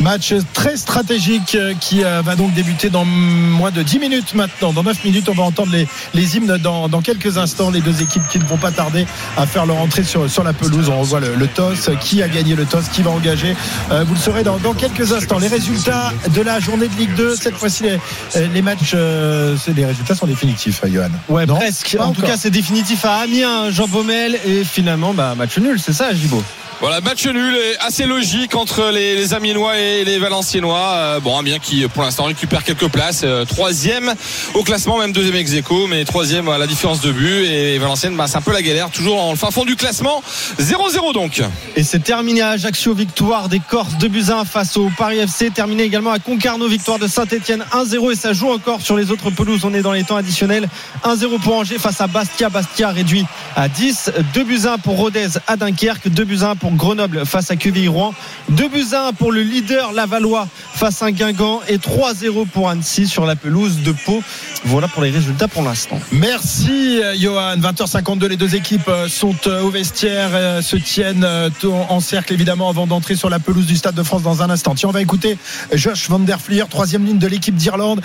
Match 0.00 0.32
très 0.54 0.78
stratégique 0.78 1.54
euh, 1.54 1.74
qui 1.78 2.02
euh, 2.04 2.22
va 2.22 2.34
donc 2.34 2.54
débuter 2.54 2.88
dans 2.88 3.04
moins 3.04 3.70
de 3.70 3.82
10 3.82 3.98
minutes 3.98 4.34
maintenant. 4.34 4.72
Dans 4.72 4.82
9 4.82 5.04
minutes, 5.04 5.28
on 5.28 5.34
va 5.34 5.42
entendre 5.42 5.72
les, 5.72 5.86
les 6.14 6.36
hymnes 6.36 6.56
dans, 6.56 6.88
dans 6.88 7.02
quelques 7.02 7.36
instants. 7.36 7.70
Les 7.70 7.82
deux 7.82 8.00
équipes 8.00 8.26
qui 8.30 8.38
ne 8.38 8.44
vont 8.44 8.56
pas 8.56 8.70
tarder 8.70 9.04
à 9.36 9.46
faire 9.46 9.66
leur 9.66 9.76
entrée 9.76 10.02
sur, 10.02 10.30
sur 10.30 10.42
la 10.42 10.54
pelouse. 10.54 10.88
On 10.88 11.00
revoit 11.00 11.20
le, 11.20 11.34
le 11.34 11.46
toss. 11.46 11.90
Qui 12.00 12.22
a 12.22 12.28
gagné 12.28 12.54
le 12.56 12.64
toss 12.64 12.88
Qui 12.88 13.02
va 13.02 13.10
engager? 13.10 13.54
Euh, 13.90 14.04
Vous 14.06 14.14
le 14.14 14.20
saurez 14.20 14.42
dans, 14.42 14.56
dans 14.56 14.72
quelques 14.72 15.12
instants. 15.12 15.38
Les 15.38 15.48
résultats 15.48 16.12
de 16.34 16.40
la 16.40 16.60
journée 16.60 16.88
de 16.88 16.94
Ligue 16.96 17.14
2. 17.14 17.36
Cette 17.36 17.56
fois-ci, 17.56 17.82
les, 17.82 18.48
les 18.48 18.62
matchs, 18.62 18.92
euh, 18.94 19.54
les 19.76 19.84
résultats 19.84 20.14
sont 20.14 20.26
définitifs, 20.26 20.80
Johan. 20.90 21.08
Ouais, 21.28 21.44
Non? 21.44 21.56
presque. 21.56 21.96
En 22.00 22.12
tout 22.12 22.22
cas, 22.22 22.38
c'est 22.38 22.50
définitif 22.50 23.04
à 23.04 23.16
Amiens, 23.18 23.70
Jean 23.70 23.86
Baumel. 23.86 24.38
Et 24.46 24.64
finalement, 24.64 25.12
bah, 25.12 25.34
match 25.36 25.58
nul, 25.58 25.78
c'est 25.78 25.92
ça, 25.92 26.14
Gibo 26.14 26.42
Voilà, 26.80 27.02
match 27.02 27.26
nul 27.26 27.54
et 27.54 27.76
assez 27.80 28.06
logique 28.06 28.54
entre 28.54 28.90
les, 28.90 29.14
les 29.14 29.34
et 29.34 30.04
les 30.06 30.18
Valenciennois. 30.18 30.92
Euh, 30.94 31.20
bon, 31.20 31.36
Amiens 31.36 31.58
qui, 31.58 31.86
pour 31.88 32.02
l'instant, 32.02 32.24
récupère 32.24 32.64
quelques 32.64 32.88
places. 32.88 33.20
Euh, 33.22 33.44
troisième 33.44 34.14
au 34.54 34.62
classement, 34.62 34.96
même 34.98 35.12
deuxième 35.12 35.36
ex 35.36 35.52
aequo, 35.52 35.86
mais 35.88 36.06
troisième 36.06 36.48
à 36.48 36.56
la 36.56 36.66
différence 36.66 37.02
de 37.02 37.12
but. 37.12 37.44
Et 37.44 37.76
Valenciennes, 37.76 38.16
bah, 38.16 38.24
c'est 38.28 38.38
un 38.38 38.40
peu 38.40 38.54
la 38.54 38.62
galère, 38.62 38.88
toujours 38.88 39.22
en 39.22 39.36
fin 39.36 39.50
fond 39.50 39.66
du 39.66 39.76
classement. 39.76 40.22
0-0 40.58 41.12
donc. 41.12 41.42
Et 41.76 41.82
c'est 41.82 41.98
terminé 41.98 42.40
à 42.40 42.50
Ajaccio, 42.50 42.94
victoire 42.94 43.50
des 43.50 43.60
Corses 43.60 43.98
de 43.98 44.08
Buzyn 44.08 44.46
face 44.46 44.78
au 44.78 44.90
Paris 44.96 45.18
FC. 45.18 45.50
Terminé 45.50 45.82
également 45.82 46.12
à 46.12 46.18
Concarneau, 46.18 46.66
victoire 46.66 46.98
de 46.98 47.08
Saint-Etienne 47.08 47.62
1-0 47.72 48.12
et 48.12 48.16
ça 48.16 48.32
joue 48.32 48.50
encore 48.50 48.80
sur 48.80 48.96
les 48.96 49.10
autres 49.10 49.28
pelouses. 49.28 49.66
On 49.66 49.74
est 49.74 49.82
dans 49.82 49.92
les 49.92 50.04
temps 50.04 50.16
additionnels. 50.16 50.66
1-0 51.04 51.40
pour 51.40 51.56
Angers 51.56 51.78
face 51.78 52.00
à 52.00 52.06
Bastia. 52.06 52.48
Bastia 52.48 52.88
réduit 52.88 53.26
à 53.54 53.68
10. 53.68 54.12
2 54.32 54.44
buts 54.44 54.62
1 54.64 54.78
pour 54.78 54.96
Rodez 54.96 55.28
à 55.46 55.58
Dunkerque. 55.58 56.08
2 56.08 56.24
buts 56.24 56.38
1 56.40 56.56
pour 56.56 56.69
Grenoble 56.76 57.26
face 57.26 57.50
à 57.50 57.56
QVI-Rouen. 57.56 58.14
2 58.50 58.68
buts 58.68 58.86
1 58.92 59.12
pour 59.12 59.32
le 59.32 59.42
leader 59.42 59.92
Lavallois 59.92 60.48
face 60.74 61.02
à 61.02 61.12
Guingamp. 61.12 61.60
Et 61.68 61.78
3-0 61.78 62.46
pour 62.46 62.68
Annecy 62.68 63.06
sur 63.06 63.26
la 63.26 63.36
pelouse 63.36 63.82
de 63.82 63.92
Pau. 63.92 64.22
Voilà 64.64 64.88
pour 64.88 65.02
les 65.02 65.10
résultats 65.10 65.48
pour 65.48 65.62
l'instant. 65.62 65.98
Merci 66.12 67.00
euh, 67.02 67.14
Johan. 67.16 67.56
20h52, 67.56 68.26
les 68.26 68.36
deux 68.36 68.54
équipes 68.54 68.88
euh, 68.88 69.08
sont 69.08 69.34
euh, 69.46 69.62
au 69.62 69.70
vestiaire, 69.70 70.62
se 70.62 70.76
tiennent 70.76 71.26
en 71.64 72.00
cercle 72.00 72.32
évidemment 72.32 72.68
avant 72.68 72.86
d'entrer 72.86 73.16
sur 73.16 73.30
la 73.30 73.38
pelouse 73.38 73.66
du 73.66 73.76
Stade 73.76 73.94
de 73.94 74.02
France 74.02 74.22
dans 74.22 74.42
un 74.42 74.50
instant. 74.50 74.74
Tiens, 74.74 74.88
on 74.88 74.92
va 74.92 75.02
écouter 75.02 75.38
Josh 75.72 76.08
Van 76.08 76.18
Der 76.18 76.40
Fleer, 76.40 76.64
troisième 76.68 77.04
ligne 77.04 77.18
de 77.18 77.26
l'équipe 77.26 77.54
d'Irlande, 77.54 78.00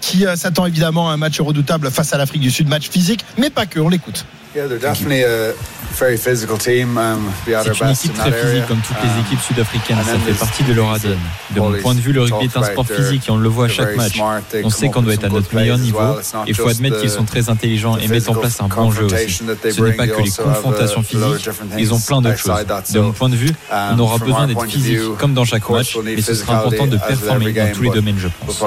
qui 0.00 0.24
s'attend 0.36 0.66
évidemment 0.66 1.10
à 1.10 1.12
un 1.12 1.16
match 1.16 1.40
redoutable 1.40 1.90
face 1.90 2.12
à 2.12 2.18
l'Afrique 2.18 2.42
du 2.42 2.50
Sud, 2.50 2.68
match 2.68 2.88
physique, 2.88 3.24
mais 3.38 3.50
pas 3.50 3.66
que. 3.66 3.80
On 3.80 3.88
l'écoute. 3.88 4.24
Yeah, 4.52 4.66
they're 4.66 4.80
definitely 4.80 5.22
a 5.22 5.52
very 5.92 6.16
physical 6.16 6.58
team. 6.58 6.98
Um, 6.98 7.30
C'est 7.46 7.52
une 7.84 7.90
équipe 7.90 8.14
très 8.14 8.32
physique 8.32 8.66
comme 8.66 8.80
toutes 8.80 8.96
les 9.00 9.08
Um, 9.08 9.20
équipes 9.24 9.40
sud-africaines. 9.40 9.96
Ça 10.04 10.18
fait 10.18 10.32
partie 10.32 10.64
de 10.64 10.72
leur 10.72 10.90
ADN. 10.92 11.18
De 11.54 11.60
mon 11.60 11.72
point 11.74 11.94
de 11.94 12.00
vue, 12.00 12.12
le 12.12 12.22
rugby 12.22 12.46
est 12.46 12.56
un 12.56 12.62
sport 12.64 12.84
physique 12.86 13.28
et 13.28 13.30
on 13.30 13.36
le 13.36 13.48
voit 13.48 13.66
à 13.66 13.68
chaque 13.68 13.94
match. 13.96 14.20
On 14.64 14.70
sait 14.70 14.88
qu'on 14.88 15.02
doit 15.02 15.14
être 15.14 15.24
à 15.24 15.28
notre 15.28 15.54
meilleur 15.54 15.78
niveau. 15.78 16.00
Il 16.48 16.54
faut 16.56 16.68
admettre 16.68 17.00
qu'ils 17.00 17.10
sont 17.10 17.24
très 17.24 17.48
intelligents 17.48 17.96
et 17.96 18.08
mettent 18.08 18.28
en 18.28 18.34
place 18.34 18.60
un 18.60 18.66
bon 18.66 18.90
jeu 18.90 19.04
aussi. 19.04 19.32
Ce 19.70 19.80
n'est 19.82 19.92
pas 19.92 20.06
que 20.08 20.20
les 20.20 20.30
confrontations 20.30 21.02
physiques, 21.02 21.48
ils 21.78 21.94
ont 21.94 22.00
plein 22.00 22.20
d'autres 22.20 22.38
choses. 22.38 22.92
De 22.92 23.00
mon 23.00 23.12
point 23.12 23.28
de 23.28 23.36
vue, 23.36 23.52
on 23.70 23.98
aura 24.00 24.18
besoin 24.18 24.46
d'être 24.48 24.64
physique 24.66 24.98
comme 25.18 25.34
dans 25.34 25.44
chaque 25.44 25.68
match, 25.70 25.96
mais 26.02 26.20
ce 26.22 26.34
sera 26.34 26.58
important 26.58 26.86
de 26.88 26.96
performer 26.96 27.52
dans 27.52 27.72
tous 27.72 27.82
les 27.82 27.90
domaines, 27.90 28.18
je 28.18 28.28
pense. 28.28 28.60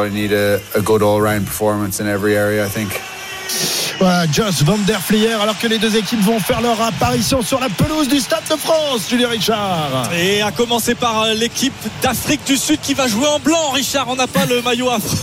Voilà, 3.99 4.25
Josh 4.31 4.63
Van 4.63 4.77
Der 4.79 4.99
Fleer, 4.99 5.39
alors 5.41 5.57
que 5.57 5.67
les 5.67 5.77
deux 5.77 5.95
équipes 5.95 6.21
vont 6.21 6.39
faire 6.39 6.61
leur 6.61 6.81
apparition 6.81 7.41
sur 7.41 7.59
la 7.59 7.69
pelouse 7.69 8.07
du 8.07 8.19
Stade 8.19 8.43
de 8.49 8.55
France, 8.57 9.07
Julien 9.09 9.29
Richard. 9.29 10.09
Et 10.17 10.41
à 10.41 10.51
commencer 10.51 10.95
par 10.95 11.21
euh, 11.23 11.33
l'équipe 11.33 11.73
d'Afrique 12.01 12.43
du 12.45 12.57
Sud 12.57 12.79
qui 12.81 12.93
va 12.93 13.07
jouer 13.07 13.27
en 13.27 13.39
blanc. 13.39 13.69
Richard, 13.71 14.07
on 14.09 14.15
n'a 14.15 14.27
pas 14.27 14.45
le 14.45 14.61
maillot 14.61 14.89
affreux 14.89 15.17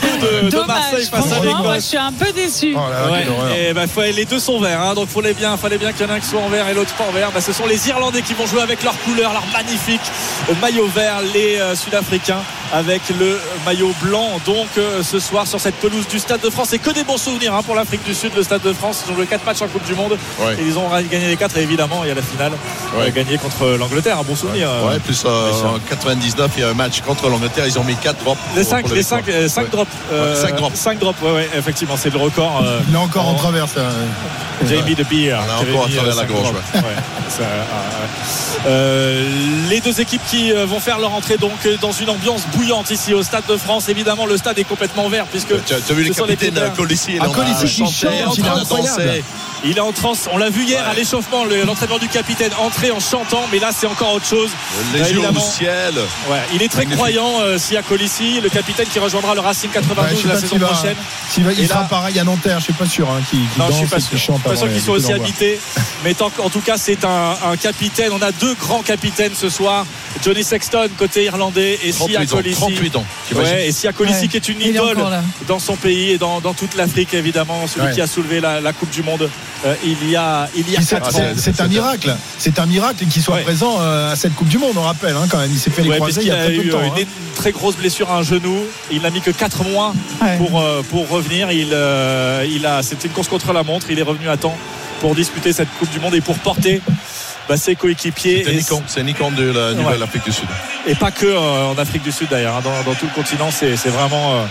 de, 0.51 0.67
Marseille 0.67 1.07
face 1.07 1.33
à 1.33 1.37
moi 1.37 1.37
je 1.43 1.49
l'Écosse. 1.49 1.85
suis 1.85 1.97
un 1.99 2.13
peu 2.13 2.33
déçu. 2.33 2.75
Oh 2.77 3.11
Ouais, 3.13 3.27
et 3.69 3.73
bah, 3.73 3.87
faut- 3.87 4.03
les 4.03 4.25
deux 4.25 4.39
sont 4.39 4.61
verts, 4.61 4.81
hein, 4.81 4.95
donc 4.95 5.09
fallait 5.09 5.35
bien, 5.35 5.57
fallait 5.57 5.79
bien 5.79 5.93
qu'il 5.93 6.07
y 6.07 6.09
en 6.09 6.13
ait 6.13 6.17
un 6.17 6.21
qui 6.21 6.29
soit 6.29 6.41
en 6.41 6.49
vert 6.49 6.69
et 6.69 6.75
l'autre 6.75 6.95
pas 6.95 7.05
en 7.05 7.13
vert. 7.13 7.31
Bah, 7.33 7.41
ce 7.41 7.53
sont 7.53 7.67
les 7.67 7.89
Irlandais 7.89 8.23
qui 8.23 8.35
vont 8.35 8.47
jouer 8.47 8.63
avec 8.63 8.83
leur 8.83 8.99
couleur, 9.03 9.33
leur 9.33 9.45
magnifique 9.53 10.01
maillot 10.61 10.87
vert, 10.87 11.21
les 11.35 11.57
euh, 11.59 11.75
Sud-Africains 11.75 12.43
avec 12.73 13.03
le 13.19 13.39
maillot 13.65 13.93
blanc. 14.03 14.41
Donc 14.47 14.67
euh, 14.79 15.03
ce 15.03 15.19
soir 15.19 15.47
sur 15.47 15.61
cette 15.61 15.77
pelouse 15.77 16.07
du 16.09 16.19
Stade 16.19 16.41
de 16.41 16.51
France, 16.51 16.73
et 16.73 16.79
que 16.79 16.91
des 16.91 17.05
bons 17.05 17.19
souvenirs 17.19 17.55
hein, 17.55 17.63
pour 17.63 17.75
l'Afrique 17.75 18.05
du 18.05 18.15
Sud, 18.15 18.33
le 18.37 18.43
Stade 18.43 18.63
de 18.63 18.73
France. 18.73 19.05
Ils 19.07 19.13
ont 19.13 19.17
joué 19.17 19.27
4 19.27 19.45
matchs 19.45 19.63
en 19.63 19.69
Coupe 19.69 19.85
du 19.85 19.95
Monde 19.95 20.17
et 20.59 20.63
ils 20.63 20.79
ont 20.79 20.89
gagné 21.11 21.29
les 21.29 21.37
4 21.37 21.57
et 21.59 21.63
évidemment 21.63 22.01
il 22.05 22.09
y 22.09 22.11
a 22.11 22.15
la 22.15 22.23
finale 22.23 22.53
ouais. 22.99 23.11
gagné 23.11 23.39
contre 23.39 23.77
l'Angleterre. 23.79 24.19
Un 24.19 24.23
bon 24.23 24.37
souvenir. 24.37 24.69
Ouais, 24.87 24.99
plus 24.99 25.25
en 25.25 25.79
99 25.89 26.51
il 26.57 26.61
y 26.61 26.65
a 26.65 26.69
un 26.69 26.75
match 26.75 27.01
contre 27.01 27.29
l'Angleterre, 27.29 27.67
ils 27.67 27.79
ont 27.79 27.85
mis 27.85 27.97
4 27.97 28.25
drops. 28.25 28.41
Les 28.57 28.65
5 28.65 28.91
les 28.91 29.03
5 29.03 29.71
drops. 29.71 29.91
5 30.35 30.57
drops. 30.57 30.77
5 30.77 30.99
drops, 30.99 31.23
ouais, 31.23 31.49
effectivement, 31.57 31.97
c'est 31.97 32.11
le 32.11 32.19
record. 32.19 32.65
il 32.89 32.95
est 32.95 32.99
encore 32.99 33.29
en 33.29 33.35
travers 33.35 33.69
ça. 33.69 33.83
Jamie 34.67 34.95
de 34.95 35.05
Beer. 35.05 35.35
encore 35.35 35.87
à 35.87 35.89
travers 35.89 36.17
la 36.17 36.25
Euh, 38.67 39.69
les 39.69 39.81
deux 39.81 40.01
équipes 40.01 40.23
qui 40.29 40.53
euh, 40.53 40.67
vont 40.67 40.81
faire 40.81 40.99
leur 40.99 41.15
entrée 41.15 41.37
donc 41.37 41.65
euh, 41.65 41.77
dans 41.81 41.93
une 41.93 42.11
ambiance 42.11 42.47
bouillante 42.55 42.91
ici 42.91 43.15
au 43.15 43.23
Stade 43.23 43.47
de 43.49 43.57
France. 43.57 43.89
Évidemment, 43.89 44.27
le 44.27 44.37
stade 44.37 44.59
est 44.59 44.65
complètement 44.65 45.09
vert 45.09 45.27
puisque 45.27 45.65
tu 45.65 45.75
as, 45.75 45.95
vu 45.95 46.03
les 46.03 46.11
capitaines 46.11 46.61
Colissi, 46.77 47.19
ah, 47.21 47.27
Colissi 47.35 47.67
qui 47.67 47.93
chante, 47.93 48.37
il 48.37 48.45
est 48.45 48.49
incroyable. 48.49 49.23
Il 49.65 49.77
est 49.77 49.81
en 49.81 49.93
transe. 49.93 50.29
On 50.33 50.39
l'a 50.39 50.51
vu 50.51 50.65
hier 50.65 50.87
à 50.87 50.95
l'échauffement, 50.95 51.45
l'entraîneur 51.45 51.99
du 51.99 52.09
capitaine 52.09 52.51
entrer 52.59 52.91
en 52.91 53.01
chantant, 53.01 53.47
mais 53.53 53.59
là 53.59 53.71
c'est 53.77 53.87
encore 53.87 54.15
autre 54.15 54.27
chose. 54.27 54.51
Les 54.95 55.13
yeux 55.13 55.21
au 55.21 55.39
ciel. 55.39 55.95
Ouais, 56.31 56.39
il 56.55 56.63
est 56.63 56.69
très 56.69 56.87
croyant, 56.87 57.41
euh, 57.41 57.59
Sia 57.59 57.83
Colissi, 57.83 58.41
le 58.41 58.49
capitaine 58.49 58.87
qui 58.87 58.99
rejoindra 58.99 59.35
le 59.35 59.41
Racing 59.41 59.71
92 59.71 60.27
la 60.27 60.41
saison 60.41 60.59
prochaine. 60.59 60.97
il, 61.37 61.45
va, 61.45 61.53
il 61.53 61.69
sera 61.69 61.85
pareil 61.85 62.19
à 62.19 62.25
Nanterre, 62.25 62.59
je 62.59 62.65
suis 62.65 62.73
pas 62.73 62.87
sûr. 62.87 63.09
Hein, 63.11 63.21
qui, 63.31 63.39
non, 63.59 63.67
je 63.69 63.73
suis 63.75 63.87
pas 63.87 64.01
sûr. 64.01 64.19
suis 64.19 64.33
pas 64.33 64.57
sûr 64.57 64.69
qu'ils 64.69 64.81
soient 64.81 64.97
aussi 64.97 65.13
habités. 65.13 65.61
Mais 66.05 66.15
en 66.23 66.49
tout 66.49 66.61
cas, 66.61 66.79
c'est 66.79 67.05
un, 67.05 67.37
un, 67.45 67.57
capitaine. 67.57 68.11
On 68.13 68.23
a 68.23 68.33
deux 68.33 68.55
grands 68.55 68.83
capitaines 68.83 69.33
ce 69.35 69.51
soir. 69.51 69.85
Johnny 70.25 70.43
Sexton 70.43 70.89
côté 70.99 71.25
irlandais 71.25 71.79
et 71.85 71.93
Sia 71.93 72.25
Colissi. 72.25 72.61
38 72.61 72.97
ans. 72.97 73.05
Ouais, 73.35 73.69
et 73.69 73.73
Sia 73.73 73.93
Colissi 73.93 74.29
qui 74.29 74.37
est 74.37 74.49
une 74.49 74.61
idole 74.63 74.99
dans 75.47 75.59
son 75.59 75.77
pays 75.77 76.13
et 76.13 76.19
dans, 76.19 76.41
dans 76.41 76.55
toute 76.55 76.75
l'Afrique 76.75 77.15
évidemment, 77.15 77.67
celui 77.67 77.93
qui 77.95 78.01
a 78.01 78.07
soulevé 78.07 78.41
la, 78.41 78.61
la 78.61 78.73
Coupe 78.73 78.91
du 78.91 79.03
Monde 79.03 79.29
euh, 79.67 79.75
il 79.85 80.09
y 80.09 80.17
a 80.17 80.49
il 80.57 80.71
y 80.71 80.77
a 80.77 80.81
c'est 80.81 81.61
un 81.61 81.69
miracle 81.69 82.17
c'est 82.39 82.59
un 82.59 82.65
miracle 82.65 83.05
qu'il 83.07 83.21
soit 83.21 83.39
présent 83.39 83.77
euh, 83.81 84.13
à 84.13 84.17
cette 84.17 84.35
Coupe 84.35 84.49
du 84.49 84.57
Monde 84.57 84.73
on 84.77 84.83
rappelle 84.83 85.15
hein, 85.15 85.27
quand 85.31 85.39
même 85.39 85.51
il 85.53 85.59
s'est 85.59 85.71
fait 85.71 85.83
les 85.83 85.97
croiser 85.97 86.23
il 86.23 86.29
y 86.29 86.31
a, 86.31 86.45
a 86.45 86.51
eu 86.51 86.71
temps, 86.71 86.81
une, 86.81 87.03
hein. 87.03 87.07
très 87.35 87.53
grosse 87.53 87.77
blessure 87.77 88.11
à 88.11 88.17
un 88.17 88.23
genou 88.23 88.65
il 88.91 89.03
n'a 89.03 89.11
mis 89.11 89.21
que 89.21 89.31
4 89.31 89.65
mois 89.65 89.93
pour 90.39 90.61
euh, 90.61 90.83
pour 90.89 91.09
revenir 91.09 91.51
il 91.51 91.77
il 92.51 92.67
a 92.67 92.83
c'était 92.83 93.09
une 93.09 93.13
course 93.13 93.29
contre 93.29 93.53
la 93.53 93.63
montre 93.63 93.91
il 93.91 93.99
est 93.99 94.03
revenu 94.03 94.31
à 94.31 94.39
temps 94.39 94.57
pour 95.01 95.15
disputer 95.15 95.53
cette 95.53 95.69
Coupe 95.79 95.91
du 95.91 96.01
Monde 96.01 96.15
et 96.15 96.21
pour 96.23 96.39
porter 96.39 96.81
bah, 97.49 97.57
ses 97.57 97.75
coéquipiers. 97.75 98.45
C'est 98.87 99.03
Nikon 99.03 99.33
de 99.33 99.51
la 99.51 99.73
Nouvelle-Afrique 99.73 100.25
du 100.25 100.31
Sud. 100.31 100.47
Et 100.87 100.95
pas 100.95 101.11
que 101.11 101.37
en 101.37 101.77
Afrique 101.79 102.03
du 102.03 102.13
Sud 102.13 102.29
d'ailleurs. 102.29 102.55
Hein. 102.57 102.61
Dans, 102.63 102.83
dans, 102.85 102.95
tout 102.95 103.07
le 103.07 103.15
continent, 103.15 103.51
c'est 103.51 103.89
vraiment 103.89 104.45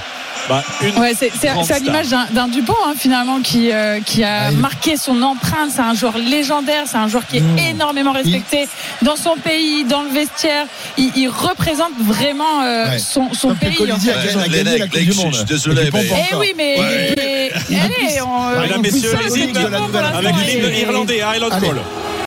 bah, 0.48 0.64
ouais, 0.98 1.14
c'est 1.16 1.48
à 1.48 1.80
l'image 1.80 2.08
d'un 2.10 2.48
Dupont 2.48 2.74
hein, 2.86 2.94
finalement 2.98 3.40
qui, 3.42 3.72
euh, 3.72 4.00
qui 4.02 4.24
a 4.24 4.48
ah, 4.48 4.52
marqué 4.52 4.98
son 4.98 5.22
empreinte. 5.22 5.70
C'est 5.74 5.82
un 5.82 5.94
joueur 5.94 6.18
légendaire, 6.18 6.84
c'est 6.86 6.98
un 6.98 7.08
joueur 7.08 7.26
qui 7.28 7.38
est 7.38 7.42
mmh. 7.42 7.60
énormément 7.76 8.12
respecté 8.12 8.68
dans 9.02 9.16
son 9.16 9.36
pays, 9.36 9.84
dans 9.84 10.02
le 10.02 10.10
vestiaire. 10.10 10.66
Il, 10.98 11.12
il 11.16 11.30
représente 11.30 11.94
vraiment 12.00 12.64
euh, 12.64 12.98
son, 12.98 13.34
son 13.34 13.54
pays. 13.56 13.92
En 13.92 14.00
fait. 14.00 14.12
a 14.12 14.48
gagné, 14.48 14.78
la 14.78 14.88
Coupe 14.88 15.00
du 15.00 15.14
Monde. 15.14 15.34
Je 15.34 15.38
suis 15.38 15.46
désolé. 15.46 15.90
Mais... 15.94 16.08
Eh 16.32 16.36
oui, 16.36 16.54
mais, 16.58 16.78
allez, 16.78 18.22
on, 18.22 18.62
Mesdames, 18.62 18.82
messieurs, 18.82 19.12
les 19.24 19.40
hymnes 19.40 19.58
avec 19.58 20.36
l'hymne 20.48 20.74
irlandais, 20.76 21.22
Highland 21.22 21.50
Call. 21.50 21.82